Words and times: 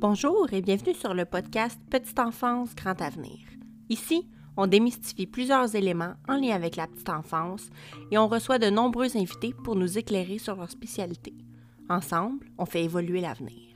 Bonjour 0.00 0.46
et 0.52 0.62
bienvenue 0.62 0.94
sur 0.94 1.12
le 1.12 1.24
podcast 1.24 1.80
Petite 1.90 2.20
enfance, 2.20 2.74
grand 2.76 3.02
avenir. 3.02 3.38
Ici, 3.88 4.28
on 4.56 4.66
démystifie 4.66 5.26
plusieurs 5.26 5.74
éléments 5.74 6.14
en 6.28 6.36
lien 6.36 6.54
avec 6.54 6.76
la 6.76 6.86
petite 6.86 7.08
enfance 7.08 7.70
et 8.12 8.18
on 8.18 8.28
reçoit 8.28 8.58
de 8.58 8.70
nombreux 8.70 9.16
invités 9.16 9.54
pour 9.64 9.74
nous 9.74 9.98
éclairer 9.98 10.38
sur 10.38 10.54
leur 10.54 10.70
spécialité. 10.70 11.34
Ensemble, 11.88 12.46
on 12.58 12.64
fait 12.64 12.84
évoluer 12.84 13.20
l'avenir. 13.20 13.67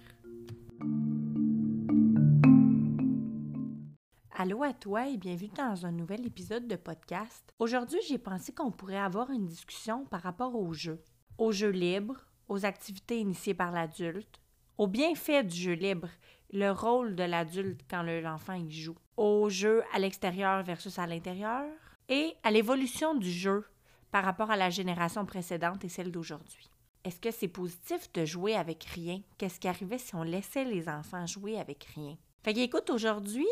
Allô 4.42 4.64
à 4.64 4.72
toi 4.72 5.06
et 5.06 5.16
bienvenue 5.18 5.52
dans 5.56 5.86
un 5.86 5.92
nouvel 5.92 6.26
épisode 6.26 6.66
de 6.66 6.74
podcast. 6.74 7.54
Aujourd'hui, 7.60 8.00
j'ai 8.08 8.18
pensé 8.18 8.52
qu'on 8.52 8.72
pourrait 8.72 8.98
avoir 8.98 9.30
une 9.30 9.46
discussion 9.46 10.04
par 10.06 10.20
rapport 10.20 10.56
aux 10.56 10.72
jeux. 10.72 11.00
Aux 11.38 11.52
jeux 11.52 11.70
libres, 11.70 12.26
aux 12.48 12.64
activités 12.64 13.20
initiées 13.20 13.54
par 13.54 13.70
l'adulte, 13.70 14.40
aux 14.78 14.88
bienfaits 14.88 15.46
du 15.46 15.56
jeu 15.56 15.74
libre, 15.74 16.08
le 16.52 16.72
rôle 16.72 17.14
de 17.14 17.22
l'adulte 17.22 17.82
quand 17.88 18.02
l'enfant 18.02 18.54
y 18.54 18.68
joue, 18.68 18.96
aux 19.16 19.48
jeux 19.48 19.84
à 19.94 20.00
l'extérieur 20.00 20.64
versus 20.64 20.98
à 20.98 21.06
l'intérieur, 21.06 21.70
et 22.08 22.34
à 22.42 22.50
l'évolution 22.50 23.14
du 23.14 23.30
jeu 23.30 23.64
par 24.10 24.24
rapport 24.24 24.50
à 24.50 24.56
la 24.56 24.70
génération 24.70 25.24
précédente 25.24 25.84
et 25.84 25.88
celle 25.88 26.10
d'aujourd'hui. 26.10 26.68
Est-ce 27.04 27.20
que 27.20 27.30
c'est 27.30 27.46
positif 27.46 28.12
de 28.12 28.24
jouer 28.24 28.56
avec 28.56 28.82
rien? 28.82 29.20
Qu'est-ce 29.38 29.60
qui 29.60 29.68
arrivait 29.68 29.98
si 29.98 30.16
on 30.16 30.24
laissait 30.24 30.64
les 30.64 30.88
enfants 30.88 31.28
jouer 31.28 31.60
avec 31.60 31.84
rien? 31.94 32.16
Fait 32.42 32.54
qu'écoute, 32.54 32.90
aujourd'hui, 32.90 33.46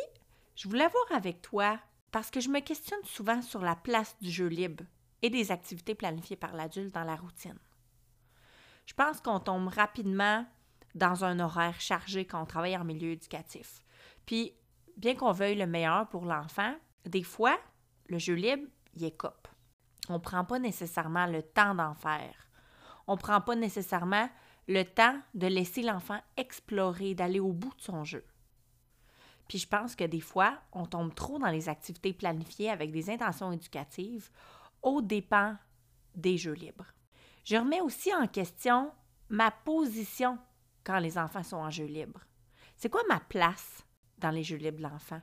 je 0.60 0.68
voulais 0.68 0.88
voir 0.88 1.04
avec 1.16 1.40
toi 1.40 1.80
parce 2.10 2.30
que 2.30 2.38
je 2.38 2.50
me 2.50 2.60
questionne 2.60 3.02
souvent 3.04 3.40
sur 3.40 3.62
la 3.62 3.76
place 3.76 4.14
du 4.20 4.30
jeu 4.30 4.46
libre 4.46 4.84
et 5.22 5.30
des 5.30 5.52
activités 5.52 5.94
planifiées 5.94 6.36
par 6.36 6.52
l'adulte 6.52 6.92
dans 6.92 7.04
la 7.04 7.16
routine. 7.16 7.56
Je 8.84 8.92
pense 8.92 9.22
qu'on 9.22 9.40
tombe 9.40 9.68
rapidement 9.68 10.44
dans 10.94 11.24
un 11.24 11.40
horaire 11.40 11.80
chargé 11.80 12.26
quand 12.26 12.42
on 12.42 12.46
travaille 12.46 12.76
en 12.76 12.84
milieu 12.84 13.12
éducatif. 13.12 13.82
Puis, 14.26 14.52
bien 14.98 15.14
qu'on 15.14 15.32
veuille 15.32 15.54
le 15.54 15.66
meilleur 15.66 16.10
pour 16.10 16.26
l'enfant, 16.26 16.74
des 17.06 17.22
fois, 17.22 17.58
le 18.08 18.18
jeu 18.18 18.34
libre, 18.34 18.68
il 18.92 19.04
est 19.04 19.16
cop. 19.16 19.48
On 20.10 20.14
ne 20.14 20.18
prend 20.18 20.44
pas 20.44 20.58
nécessairement 20.58 21.24
le 21.24 21.42
temps 21.42 21.74
d'en 21.74 21.94
faire. 21.94 22.34
On 23.06 23.14
ne 23.14 23.18
prend 23.18 23.40
pas 23.40 23.56
nécessairement 23.56 24.28
le 24.68 24.82
temps 24.82 25.18
de 25.32 25.46
laisser 25.46 25.80
l'enfant 25.80 26.20
explorer, 26.36 27.14
d'aller 27.14 27.40
au 27.40 27.54
bout 27.54 27.74
de 27.76 27.80
son 27.80 28.04
jeu. 28.04 28.26
Puis 29.50 29.58
je 29.58 29.66
pense 29.66 29.96
que 29.96 30.04
des 30.04 30.20
fois, 30.20 30.60
on 30.70 30.86
tombe 30.86 31.12
trop 31.12 31.40
dans 31.40 31.50
les 31.50 31.68
activités 31.68 32.12
planifiées 32.12 32.70
avec 32.70 32.92
des 32.92 33.10
intentions 33.10 33.50
éducatives 33.50 34.30
au 34.80 35.02
dépens 35.02 35.56
des 36.14 36.38
jeux 36.38 36.52
libres. 36.52 36.86
Je 37.42 37.56
remets 37.56 37.80
aussi 37.80 38.14
en 38.14 38.28
question 38.28 38.92
ma 39.28 39.50
position 39.50 40.38
quand 40.84 41.00
les 41.00 41.18
enfants 41.18 41.42
sont 41.42 41.56
en 41.56 41.68
jeu 41.68 41.86
libre. 41.86 42.20
C'est 42.76 42.90
quoi 42.90 43.02
ma 43.08 43.18
place 43.18 43.84
dans 44.18 44.30
les 44.30 44.44
jeux 44.44 44.56
libres 44.56 44.78
de 44.78 44.84
l'enfant? 44.84 45.20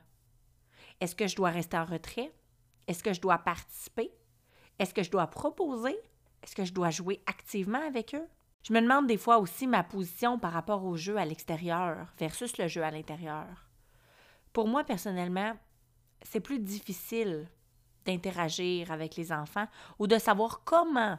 Est-ce 1.00 1.16
que 1.16 1.26
je 1.26 1.34
dois 1.34 1.48
rester 1.48 1.78
en 1.78 1.86
retrait? 1.86 2.30
Est-ce 2.86 3.02
que 3.02 3.14
je 3.14 3.22
dois 3.22 3.38
participer? 3.38 4.12
Est-ce 4.78 4.92
que 4.92 5.02
je 5.02 5.10
dois 5.10 5.28
proposer? 5.28 5.98
Est-ce 6.42 6.54
que 6.54 6.66
je 6.66 6.74
dois 6.74 6.90
jouer 6.90 7.22
activement 7.24 7.80
avec 7.86 8.14
eux? 8.14 8.28
Je 8.62 8.74
me 8.74 8.82
demande 8.82 9.06
des 9.06 9.16
fois 9.16 9.38
aussi 9.38 9.66
ma 9.66 9.84
position 9.84 10.38
par 10.38 10.52
rapport 10.52 10.84
au 10.84 10.98
jeu 10.98 11.16
à 11.16 11.24
l'extérieur 11.24 12.12
versus 12.18 12.58
le 12.58 12.68
jeu 12.68 12.82
à 12.82 12.90
l'intérieur. 12.90 13.67
Pour 14.58 14.66
moi, 14.66 14.82
personnellement, 14.82 15.56
c'est 16.20 16.40
plus 16.40 16.58
difficile 16.58 17.46
d'interagir 18.04 18.90
avec 18.90 19.14
les 19.14 19.30
enfants 19.30 19.68
ou 20.00 20.08
de 20.08 20.18
savoir 20.18 20.64
comment 20.64 21.16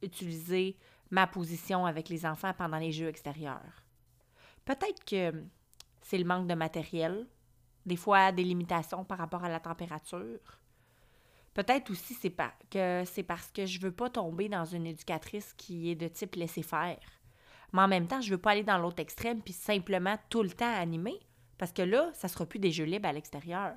utiliser 0.00 0.78
ma 1.10 1.26
position 1.26 1.84
avec 1.84 2.08
les 2.08 2.24
enfants 2.24 2.54
pendant 2.56 2.78
les 2.78 2.90
jeux 2.90 3.08
extérieurs. 3.08 3.84
Peut-être 4.64 5.04
que 5.04 5.34
c'est 6.00 6.16
le 6.16 6.24
manque 6.24 6.46
de 6.46 6.54
matériel, 6.54 7.26
des 7.84 7.96
fois 7.96 8.32
des 8.32 8.42
limitations 8.42 9.04
par 9.04 9.18
rapport 9.18 9.44
à 9.44 9.50
la 9.50 9.60
température. 9.60 10.58
Peut-être 11.52 11.90
aussi 11.90 12.14
c'est 12.14 12.30
pas, 12.30 12.54
que 12.70 13.02
c'est 13.04 13.22
parce 13.22 13.50
que 13.50 13.66
je 13.66 13.80
veux 13.80 13.92
pas 13.92 14.08
tomber 14.08 14.48
dans 14.48 14.64
une 14.64 14.86
éducatrice 14.86 15.52
qui 15.58 15.90
est 15.90 15.94
de 15.94 16.08
type 16.08 16.36
laisser 16.36 16.62
faire. 16.62 17.20
Mais 17.74 17.82
en 17.82 17.88
même 17.88 18.06
temps, 18.06 18.22
je 18.22 18.30
veux 18.30 18.40
pas 18.40 18.52
aller 18.52 18.64
dans 18.64 18.78
l'autre 18.78 19.02
extrême 19.02 19.42
puis 19.42 19.52
simplement 19.52 20.16
tout 20.30 20.42
le 20.42 20.52
temps 20.52 20.74
animer. 20.74 21.20
Parce 21.58 21.72
que 21.72 21.82
là, 21.82 22.10
ça 22.14 22.28
ne 22.28 22.32
sera 22.32 22.46
plus 22.46 22.60
des 22.60 22.70
jeux 22.70 22.84
libres 22.84 23.08
à 23.08 23.12
l'extérieur. 23.12 23.74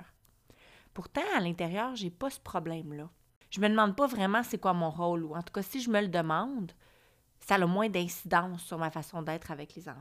Pourtant, 0.93 1.21
à 1.35 1.39
l'intérieur, 1.39 1.95
j'ai 1.95 2.11
pas 2.11 2.29
ce 2.29 2.39
problème-là. 2.39 3.09
Je 3.49 3.59
me 3.59 3.67
demande 3.67 3.95
pas 3.95 4.07
vraiment 4.07 4.43
c'est 4.43 4.59
quoi 4.59 4.73
mon 4.73 4.89
rôle, 4.89 5.23
ou 5.25 5.35
en 5.35 5.41
tout 5.41 5.51
cas, 5.51 5.61
si 5.61 5.81
je 5.81 5.89
me 5.89 5.99
le 5.99 6.07
demande, 6.07 6.71
ça 7.39 7.55
a 7.55 7.57
le 7.57 7.67
moins 7.67 7.89
d'incidence 7.89 8.63
sur 8.63 8.77
ma 8.77 8.91
façon 8.91 9.21
d'être 9.21 9.51
avec 9.51 9.75
les 9.75 9.89
enfants. 9.89 9.99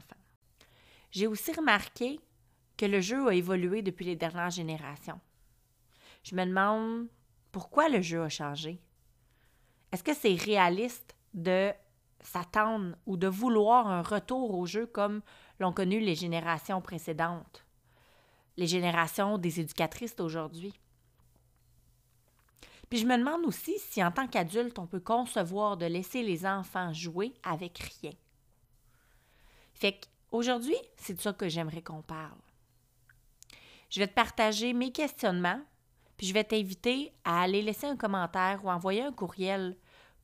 J'ai 1.11 1.27
aussi 1.27 1.53
remarqué 1.53 2.21
que 2.77 2.87
le 2.87 3.01
jeu 3.01 3.29
a 3.29 3.35
évolué 3.35 3.83
depuis 3.83 4.05
les 4.05 4.17
dernières 4.17 4.51
générations. 4.51 5.21
Je 6.23 6.37
me 6.37 6.45
demande 6.45 7.09
pourquoi 7.51 7.89
le 7.89 8.01
jeu 8.01 8.23
a 8.23 8.29
changé. 8.29 8.81
Est-ce 9.91 10.05
que 10.05 10.15
c'est 10.15 10.35
réaliste 10.35 11.17
de 11.35 11.73
s'attendre 12.21 12.97
ou 13.07 13.17
de 13.17 13.27
vouloir 13.27 13.89
un 13.89 14.03
retour 14.03 14.55
au 14.55 14.67
jeu 14.67 14.87
comme 14.87 15.23
l'ont 15.59 15.73
connu 15.73 15.99
les 15.99 16.15
générations 16.15 16.81
précédentes? 16.81 17.65
Les 18.57 18.67
générations 18.67 19.39
des 19.39 19.61
éducatrices 19.61 20.17
d'aujourd'hui. 20.17 20.75
Puis 22.89 22.99
je 22.99 23.07
me 23.07 23.17
demande 23.17 23.45
aussi 23.47 23.79
si 23.79 24.03
en 24.03 24.11
tant 24.11 24.27
qu'adulte, 24.27 24.79
on 24.79 24.87
peut 24.87 25.01
concevoir 25.01 25.77
de 25.77 25.87
laisser 25.87 26.23
les 26.23 26.45
enfants 26.45 26.93
jouer 26.93 27.33
avec 27.45 27.79
rien. 27.79 28.13
Fait 29.75 29.99
qu'aujourd'hui, 30.31 30.77
c'est 30.97 31.15
de 31.15 31.21
ça 31.21 31.33
que 31.33 31.49
j'aimerais 31.49 31.83
qu'on 31.83 32.03
parle. 32.03 32.39
Je 33.89 34.01
vais 34.01 34.09
te 34.09 34.15
partager 34.15 34.73
mes 34.73 34.93
questionnements, 34.93 35.61
puis 36.17 36.27
je 36.27 36.35
vais 36.35 36.45
t'inviter 36.45 37.13
à 37.25 37.43
aller 37.43 37.63
laisser 37.63 37.87
un 37.87 37.97
commentaire 37.97 38.65
ou 38.65 38.71
envoyer 38.71 39.03
un 39.03 39.13
courriel 39.13 39.77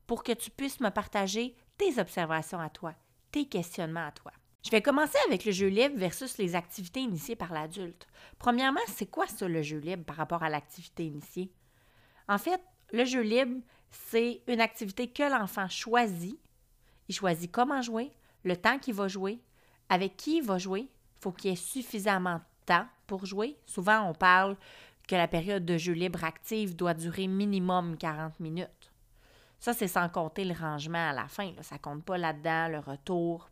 pour 0.06 0.22
que 0.22 0.32
tu 0.32 0.50
puisses 0.50 0.80
me 0.80 0.90
partager 0.90 1.56
tes 1.78 1.98
observations 1.98 2.60
à 2.60 2.68
toi, 2.68 2.94
tes 3.30 3.46
questionnements 3.46 4.06
à 4.06 4.12
toi. 4.12 4.32
Je 4.66 4.72
vais 4.72 4.82
commencer 4.82 5.16
avec 5.28 5.44
le 5.44 5.52
jeu 5.52 5.68
libre 5.68 5.96
versus 5.96 6.38
les 6.38 6.56
activités 6.56 6.98
initiées 6.98 7.36
par 7.36 7.52
l'adulte. 7.52 8.08
Premièrement, 8.36 8.80
c'est 8.88 9.06
quoi 9.06 9.28
ça 9.28 9.46
le 9.46 9.62
jeu 9.62 9.78
libre 9.78 10.02
par 10.02 10.16
rapport 10.16 10.42
à 10.42 10.48
l'activité 10.48 11.06
initiée? 11.06 11.52
En 12.26 12.36
fait, 12.36 12.60
le 12.90 13.04
jeu 13.04 13.20
libre, 13.20 13.60
c'est 13.92 14.42
une 14.48 14.60
activité 14.60 15.06
que 15.06 15.22
l'enfant 15.22 15.68
choisit. 15.68 16.40
Il 17.06 17.14
choisit 17.14 17.48
comment 17.48 17.80
jouer, 17.80 18.10
le 18.42 18.56
temps 18.56 18.80
qu'il 18.80 18.94
va 18.94 19.06
jouer, 19.06 19.38
avec 19.88 20.16
qui 20.16 20.38
il 20.38 20.42
va 20.42 20.58
jouer. 20.58 20.80
Il 20.80 21.20
faut 21.20 21.30
qu'il 21.30 21.52
ait 21.52 21.54
suffisamment 21.54 22.38
de 22.38 22.42
temps 22.66 22.88
pour 23.06 23.24
jouer. 23.24 23.56
Souvent, 23.66 24.10
on 24.10 24.14
parle 24.14 24.56
que 25.06 25.14
la 25.14 25.28
période 25.28 25.64
de 25.64 25.78
jeu 25.78 25.92
libre 25.92 26.24
active 26.24 26.74
doit 26.74 26.94
durer 26.94 27.28
minimum 27.28 27.96
40 27.96 28.40
minutes. 28.40 28.90
Ça, 29.60 29.72
c'est 29.72 29.86
sans 29.86 30.08
compter 30.08 30.44
le 30.44 30.54
rangement 30.54 31.10
à 31.10 31.12
la 31.12 31.28
fin. 31.28 31.52
Ça 31.60 31.76
ne 31.76 31.80
compte 31.80 32.04
pas 32.04 32.18
là-dedans, 32.18 32.66
le 32.66 32.80
retour, 32.80 33.48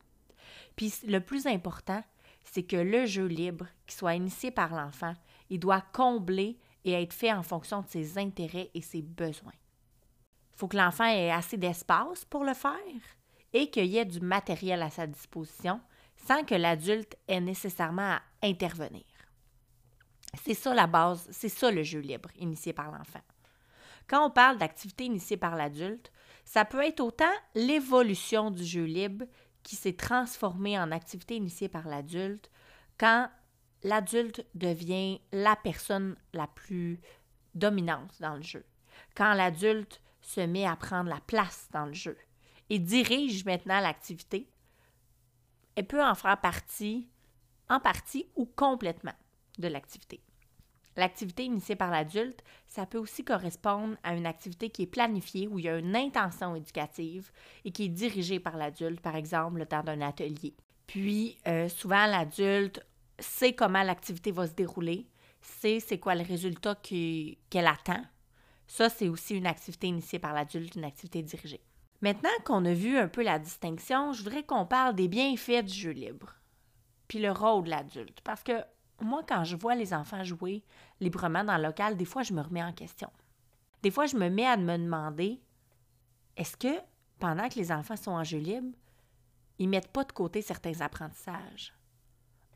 puis 0.76 0.92
le 1.06 1.20
plus 1.20 1.46
important, 1.46 2.02
c'est 2.44 2.62
que 2.62 2.76
le 2.76 3.06
jeu 3.06 3.26
libre, 3.26 3.66
qui 3.86 3.96
soit 3.96 4.14
initié 4.14 4.50
par 4.50 4.74
l'enfant, 4.74 5.14
il 5.50 5.58
doit 5.58 5.82
combler 5.92 6.58
et 6.84 6.92
être 6.92 7.12
fait 7.12 7.32
en 7.32 7.42
fonction 7.42 7.82
de 7.82 7.88
ses 7.88 8.18
intérêts 8.18 8.70
et 8.74 8.82
ses 8.82 9.02
besoins. 9.02 9.52
Il 10.52 10.58
faut 10.58 10.68
que 10.68 10.76
l'enfant 10.76 11.06
ait 11.06 11.30
assez 11.30 11.56
d'espace 11.56 12.24
pour 12.24 12.44
le 12.44 12.54
faire 12.54 12.72
et 13.52 13.70
qu'il 13.70 13.86
y 13.86 13.98
ait 13.98 14.04
du 14.04 14.20
matériel 14.20 14.82
à 14.82 14.90
sa 14.90 15.06
disposition 15.06 15.80
sans 16.16 16.44
que 16.44 16.54
l'adulte 16.54 17.16
ait 17.28 17.40
nécessairement 17.40 18.12
à 18.12 18.22
intervenir. 18.42 19.04
C'est 20.42 20.54
ça 20.54 20.74
la 20.74 20.86
base, 20.86 21.28
c'est 21.30 21.48
ça 21.48 21.70
le 21.70 21.82
jeu 21.82 22.00
libre 22.00 22.28
initié 22.38 22.72
par 22.72 22.90
l'enfant. 22.90 23.20
Quand 24.06 24.26
on 24.26 24.30
parle 24.30 24.58
d'activité 24.58 25.04
initiée 25.04 25.36
par 25.36 25.56
l'adulte, 25.56 26.12
ça 26.44 26.64
peut 26.64 26.84
être 26.84 27.00
autant 27.00 27.32
l'évolution 27.54 28.50
du 28.50 28.64
jeu 28.64 28.84
libre 28.84 29.24
qui 29.64 29.74
s'est 29.74 29.96
transformé 29.96 30.78
en 30.78 30.92
activité 30.92 31.34
initiée 31.34 31.68
par 31.68 31.88
l'adulte 31.88 32.50
quand 32.98 33.28
l'adulte 33.82 34.46
devient 34.54 35.20
la 35.32 35.56
personne 35.56 36.16
la 36.32 36.46
plus 36.46 37.00
dominante 37.54 38.14
dans 38.20 38.36
le 38.36 38.42
jeu. 38.42 38.64
Quand 39.16 39.34
l'adulte 39.34 40.00
se 40.20 40.40
met 40.40 40.66
à 40.66 40.76
prendre 40.76 41.10
la 41.10 41.20
place 41.20 41.68
dans 41.72 41.86
le 41.86 41.92
jeu 41.92 42.16
et 42.70 42.78
dirige 42.78 43.44
maintenant 43.44 43.80
l'activité, 43.80 44.48
elle 45.74 45.86
peut 45.86 46.04
en 46.04 46.14
faire 46.14 46.40
partie, 46.40 47.08
en 47.68 47.80
partie 47.80 48.28
ou 48.36 48.46
complètement 48.46 49.14
de 49.58 49.68
l'activité. 49.68 50.20
L'activité 50.96 51.44
initiée 51.44 51.76
par 51.76 51.90
l'adulte, 51.90 52.42
ça 52.66 52.86
peut 52.86 52.98
aussi 52.98 53.24
correspondre 53.24 53.96
à 54.02 54.14
une 54.14 54.26
activité 54.26 54.70
qui 54.70 54.82
est 54.82 54.86
planifiée, 54.86 55.48
où 55.48 55.58
il 55.58 55.64
y 55.64 55.68
a 55.68 55.78
une 55.78 55.96
intention 55.96 56.54
éducative 56.54 57.30
et 57.64 57.72
qui 57.72 57.86
est 57.86 57.88
dirigée 57.88 58.38
par 58.38 58.56
l'adulte, 58.56 59.00
par 59.00 59.16
exemple, 59.16 59.58
le 59.58 59.66
temps 59.66 59.82
d'un 59.82 60.00
atelier. 60.00 60.54
Puis, 60.86 61.38
euh, 61.48 61.68
souvent, 61.68 62.06
l'adulte 62.06 62.84
sait 63.18 63.54
comment 63.54 63.82
l'activité 63.82 64.30
va 64.30 64.46
se 64.46 64.54
dérouler, 64.54 65.06
sait 65.40 65.80
c'est 65.80 65.98
quoi 65.98 66.14
le 66.14 66.22
résultat 66.22 66.76
qu'elle 66.76 67.66
attend. 67.66 68.02
Ça, 68.66 68.88
c'est 68.88 69.08
aussi 69.08 69.34
une 69.34 69.46
activité 69.46 69.88
initiée 69.88 70.18
par 70.18 70.32
l'adulte, 70.32 70.74
une 70.74 70.84
activité 70.84 71.22
dirigée. 71.22 71.60
Maintenant 72.00 72.30
qu'on 72.44 72.64
a 72.64 72.74
vu 72.74 72.98
un 72.98 73.08
peu 73.08 73.22
la 73.22 73.38
distinction, 73.38 74.12
je 74.12 74.22
voudrais 74.22 74.42
qu'on 74.42 74.66
parle 74.66 74.94
des 74.94 75.08
bienfaits 75.08 75.64
du 75.64 75.72
jeu 75.72 75.90
libre, 75.90 76.34
puis 77.08 77.18
le 77.18 77.32
rôle 77.32 77.64
de 77.64 77.70
l'adulte. 77.70 78.20
Parce 78.22 78.42
que 78.42 78.52
moi, 79.04 79.22
quand 79.26 79.44
je 79.44 79.56
vois 79.56 79.74
les 79.74 79.94
enfants 79.94 80.24
jouer 80.24 80.64
librement 81.00 81.44
dans 81.44 81.56
le 81.56 81.64
local, 81.64 81.96
des 81.96 82.04
fois, 82.04 82.22
je 82.22 82.32
me 82.32 82.42
remets 82.42 82.62
en 82.62 82.72
question. 82.72 83.10
Des 83.82 83.90
fois, 83.90 84.06
je 84.06 84.16
me 84.16 84.28
mets 84.28 84.46
à 84.46 84.56
me 84.56 84.76
demander, 84.76 85.40
est-ce 86.36 86.56
que 86.56 86.80
pendant 87.18 87.48
que 87.48 87.56
les 87.56 87.70
enfants 87.70 87.96
sont 87.96 88.12
en 88.12 88.24
jeu 88.24 88.38
libre, 88.38 88.76
ils 89.58 89.68
mettent 89.68 89.92
pas 89.92 90.04
de 90.04 90.12
côté 90.12 90.42
certains 90.42 90.80
apprentissages? 90.80 91.74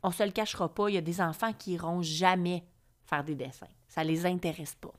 On 0.03 0.11
se 0.11 0.23
le 0.23 0.31
cachera 0.31 0.73
pas, 0.73 0.89
il 0.89 0.95
y 0.95 0.97
a 0.97 1.01
des 1.01 1.21
enfants 1.21 1.53
qui 1.53 1.73
iront 1.73 2.01
jamais 2.01 2.65
faire 3.03 3.23
des 3.23 3.35
dessins. 3.35 3.67
Ça 3.87 4.03
les 4.03 4.25
intéresse 4.25 4.75
pas. 4.75 4.93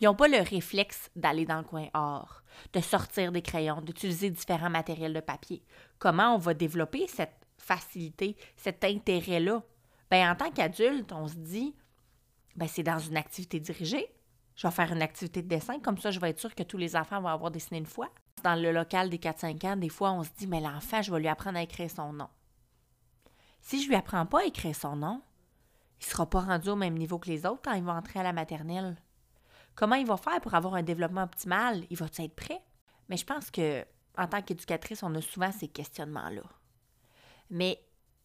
Ils 0.00 0.04
n'ont 0.04 0.14
pas 0.14 0.28
le 0.28 0.42
réflexe 0.42 1.10
d'aller 1.16 1.46
dans 1.46 1.58
le 1.58 1.64
coin 1.64 1.88
or, 1.94 2.42
de 2.72 2.80
sortir 2.80 3.32
des 3.32 3.42
crayons, 3.42 3.80
d'utiliser 3.80 4.30
différents 4.30 4.70
matériels 4.70 5.14
de 5.14 5.20
papier. 5.20 5.62
Comment 5.98 6.34
on 6.34 6.38
va 6.38 6.54
développer 6.54 7.06
cette 7.06 7.46
facilité, 7.56 8.36
cet 8.56 8.84
intérêt-là? 8.84 9.62
Ben, 10.10 10.30
en 10.30 10.34
tant 10.36 10.50
qu'adulte, 10.50 11.12
on 11.12 11.28
se 11.28 11.34
dit, 11.34 11.74
ben, 12.54 12.68
c'est 12.68 12.82
dans 12.82 12.98
une 12.98 13.16
activité 13.16 13.60
dirigée. 13.60 14.08
Je 14.54 14.66
vais 14.66 14.72
faire 14.72 14.92
une 14.92 15.02
activité 15.02 15.42
de 15.42 15.48
dessin, 15.48 15.80
comme 15.80 15.98
ça, 15.98 16.10
je 16.10 16.18
vais 16.18 16.30
être 16.30 16.40
sûr 16.40 16.54
que 16.54 16.62
tous 16.62 16.78
les 16.78 16.96
enfants 16.96 17.20
vont 17.20 17.28
avoir 17.28 17.50
dessiné 17.50 17.78
une 17.78 17.86
fois. 17.86 18.08
Dans 18.42 18.54
le 18.60 18.72
local 18.72 19.10
des 19.10 19.18
4-5 19.18 19.66
ans, 19.66 19.76
des 19.76 19.88
fois, 19.88 20.12
on 20.12 20.22
se 20.22 20.30
dit, 20.38 20.46
mais 20.46 20.60
l'enfant, 20.60 21.02
je 21.02 21.12
vais 21.12 21.20
lui 21.20 21.28
apprendre 21.28 21.58
à 21.58 21.62
écrire 21.62 21.90
son 21.90 22.12
nom. 22.12 22.28
Si 23.60 23.82
je 23.82 23.88
lui 23.88 23.96
apprends 23.96 24.24
pas 24.26 24.42
à 24.42 24.44
écrire 24.44 24.74
son 24.74 24.96
nom, 24.96 25.22
il 26.00 26.06
sera 26.06 26.28
pas 26.28 26.40
rendu 26.40 26.68
au 26.68 26.76
même 26.76 26.94
niveau 26.94 27.18
que 27.18 27.28
les 27.28 27.44
autres 27.46 27.62
quand 27.64 27.72
il 27.72 27.82
va 27.82 27.94
entrer 27.94 28.20
à 28.20 28.22
la 28.22 28.32
maternelle. 28.32 28.96
Comment 29.74 29.96
il 29.96 30.06
va 30.06 30.16
faire 30.16 30.40
pour 30.40 30.54
avoir 30.54 30.74
un 30.74 30.82
développement 30.82 31.24
optimal? 31.24 31.84
Il 31.90 31.96
va 31.96 32.06
être 32.06 32.36
prêt? 32.36 32.62
Mais 33.08 33.16
je 33.16 33.26
pense 33.26 33.50
que 33.50 33.84
en 34.16 34.26
tant 34.26 34.40
qu'éducatrice, 34.40 35.02
on 35.02 35.14
a 35.14 35.20
souvent 35.20 35.52
ces 35.52 35.68
questionnements-là. 35.68 36.42
Mais 37.50 37.78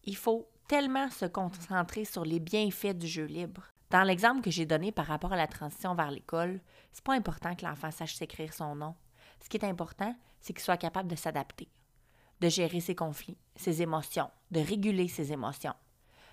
il 0.04 0.16
faut 0.16 0.48
tellement 0.72 1.10
se 1.10 1.26
concentrer 1.26 2.06
sur 2.06 2.24
les 2.24 2.40
bienfaits 2.40 2.96
du 2.96 3.06
jeu 3.06 3.26
libre. 3.26 3.60
Dans 3.90 4.04
l'exemple 4.04 4.40
que 4.40 4.50
j'ai 4.50 4.64
donné 4.64 4.90
par 4.90 5.04
rapport 5.04 5.34
à 5.34 5.36
la 5.36 5.46
transition 5.46 5.94
vers 5.94 6.10
l'école, 6.10 6.62
c'est 6.92 7.04
pas 7.04 7.12
important 7.12 7.54
que 7.54 7.66
l'enfant 7.66 7.90
sache 7.90 8.14
s'écrire 8.14 8.54
son 8.54 8.74
nom. 8.74 8.94
Ce 9.44 9.50
qui 9.50 9.58
est 9.58 9.66
important, 9.66 10.16
c'est 10.40 10.54
qu'il 10.54 10.62
soit 10.62 10.78
capable 10.78 11.10
de 11.10 11.14
s'adapter, 11.14 11.68
de 12.40 12.48
gérer 12.48 12.80
ses 12.80 12.94
conflits, 12.94 13.36
ses 13.54 13.82
émotions, 13.82 14.30
de 14.50 14.60
réguler 14.60 15.08
ses 15.08 15.30
émotions, 15.30 15.74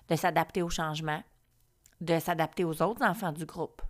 de 0.07 0.15
s'adapter 0.15 0.61
au 0.61 0.69
changement, 0.69 1.21
de 1.99 2.17
s'adapter 2.17 2.63
aux 2.63 2.81
autres 2.81 3.03
enfants 3.03 3.33
du 3.33 3.45
groupe, 3.45 3.81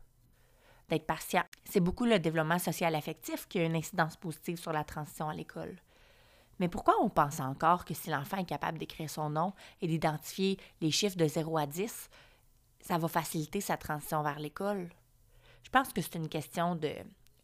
d'être 0.89 1.05
patient. 1.05 1.43
C'est 1.63 1.79
beaucoup 1.79 2.05
le 2.05 2.17
développement 2.17 2.57
social 2.57 2.95
affectif 2.95 3.47
qui 3.47 3.59
a 3.59 3.65
une 3.65 3.75
incidence 3.75 4.17
positive 4.17 4.57
sur 4.57 4.73
la 4.73 4.83
transition 4.83 5.29
à 5.29 5.35
l'école. 5.35 5.79
Mais 6.59 6.67
pourquoi 6.67 6.95
on 7.01 7.09
pense 7.09 7.39
encore 7.39 7.85
que 7.85 7.93
si 7.93 8.09
l'enfant 8.09 8.37
est 8.37 8.45
capable 8.45 8.77
d'écrire 8.77 9.09
son 9.09 9.29
nom 9.29 9.53
et 9.81 9.87
d'identifier 9.87 10.57
les 10.81 10.91
chiffres 10.91 11.17
de 11.17 11.27
0 11.27 11.57
à 11.57 11.65
10, 11.65 12.09
ça 12.81 12.97
va 12.97 13.07
faciliter 13.07 13.61
sa 13.61 13.77
transition 13.77 14.21
vers 14.21 14.39
l'école? 14.39 14.89
Je 15.63 15.69
pense 15.69 15.93
que 15.93 16.01
c'est 16.01 16.15
une 16.15 16.29
question 16.29 16.75
de 16.75 16.93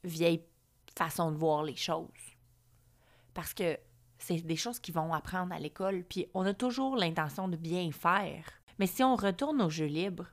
vieille 0.04 0.44
façon 0.98 1.32
de 1.32 1.38
voir 1.38 1.64
les 1.64 1.76
choses. 1.76 2.08
Parce 3.34 3.54
que 3.54 3.78
c'est 4.18 4.42
des 4.42 4.56
choses 4.56 4.80
qu'ils 4.80 4.94
vont 4.94 5.14
apprendre 5.14 5.54
à 5.54 5.60
l'école, 5.60 6.04
puis 6.04 6.28
on 6.34 6.46
a 6.46 6.54
toujours 6.54 6.96
l'intention 6.96 7.48
de 7.48 7.58
bien 7.58 7.92
faire. 7.92 8.46
Mais 8.80 8.88
si 8.88 9.04
on 9.04 9.16
retourne 9.16 9.62
au 9.62 9.70
jeu 9.70 9.86
libre, 9.86 10.26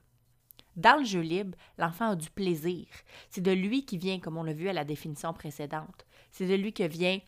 dans 0.76 0.98
le 0.98 1.04
jeu 1.04 1.20
libre, 1.20 1.56
l'enfant 1.78 2.10
a 2.10 2.16
du 2.16 2.30
plaisir. 2.30 2.86
C'est 3.28 3.42
de 3.42 3.50
lui 3.50 3.84
qui 3.84 3.98
vient, 3.98 4.20
comme 4.20 4.38
on 4.38 4.42
l'a 4.42 4.54
vu 4.54 4.68
à 4.68 4.72
la 4.72 4.84
définition 4.84 5.32
précédente, 5.32 6.06
c'est 6.30 6.46
de 6.46 6.54
lui 6.54 6.72
que 6.72 6.84
vient 6.84 7.20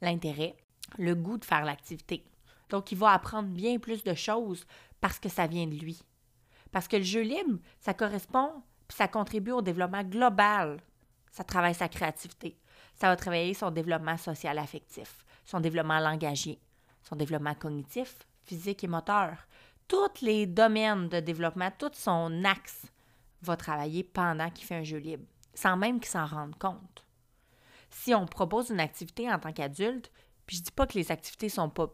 l'intérêt, 0.00 0.56
le 0.98 1.14
goût 1.14 1.38
de 1.38 1.44
faire 1.44 1.64
l'activité. 1.64 2.24
Donc, 2.68 2.92
il 2.92 2.98
va 2.98 3.12
apprendre 3.12 3.48
bien 3.48 3.78
plus 3.78 4.02
de 4.02 4.14
choses 4.14 4.66
parce 5.00 5.18
que 5.18 5.28
ça 5.28 5.46
vient 5.46 5.66
de 5.66 5.74
lui. 5.74 6.02
Parce 6.70 6.88
que 6.88 6.96
le 6.96 7.02
jeu 7.02 7.20
libre, 7.20 7.58
ça 7.80 7.92
correspond, 7.92 8.62
puis 8.88 8.96
ça 8.96 9.08
contribue 9.08 9.52
au 9.52 9.62
développement 9.62 10.02
global. 10.02 10.80
Ça 11.30 11.44
travaille 11.44 11.74
sa 11.74 11.88
créativité. 11.88 12.56
Ça 12.94 13.08
va 13.08 13.16
travailler 13.16 13.54
son 13.54 13.70
développement 13.70 14.16
social 14.16 14.58
affectif, 14.58 15.24
son 15.44 15.60
développement 15.60 15.98
langagier, 15.98 16.58
son 17.02 17.16
développement 17.16 17.54
cognitif, 17.54 18.16
physique 18.44 18.84
et 18.84 18.88
moteur. 18.88 19.36
Tous 19.88 20.22
les 20.22 20.46
domaines 20.46 21.08
de 21.08 21.20
développement, 21.20 21.70
tout 21.78 21.90
son 21.92 22.44
axe 22.44 22.86
va 23.42 23.56
travailler 23.56 24.04
pendant 24.04 24.50
qu'il 24.50 24.66
fait 24.66 24.76
un 24.76 24.84
jeu 24.84 24.98
libre, 24.98 25.24
sans 25.54 25.76
même 25.76 26.00
qu'il 26.00 26.10
s'en 26.10 26.26
rende 26.26 26.56
compte. 26.58 27.04
Si 27.90 28.14
on 28.14 28.24
propose 28.24 28.70
une 28.70 28.80
activité 28.80 29.30
en 29.30 29.38
tant 29.38 29.52
qu'adulte, 29.52 30.10
puis 30.52 30.58
je 30.58 30.64
dis 30.64 30.70
pas 30.70 30.86
que 30.86 30.98
les 30.98 31.10
activités 31.10 31.48
sont 31.48 31.70
pas 31.70 31.86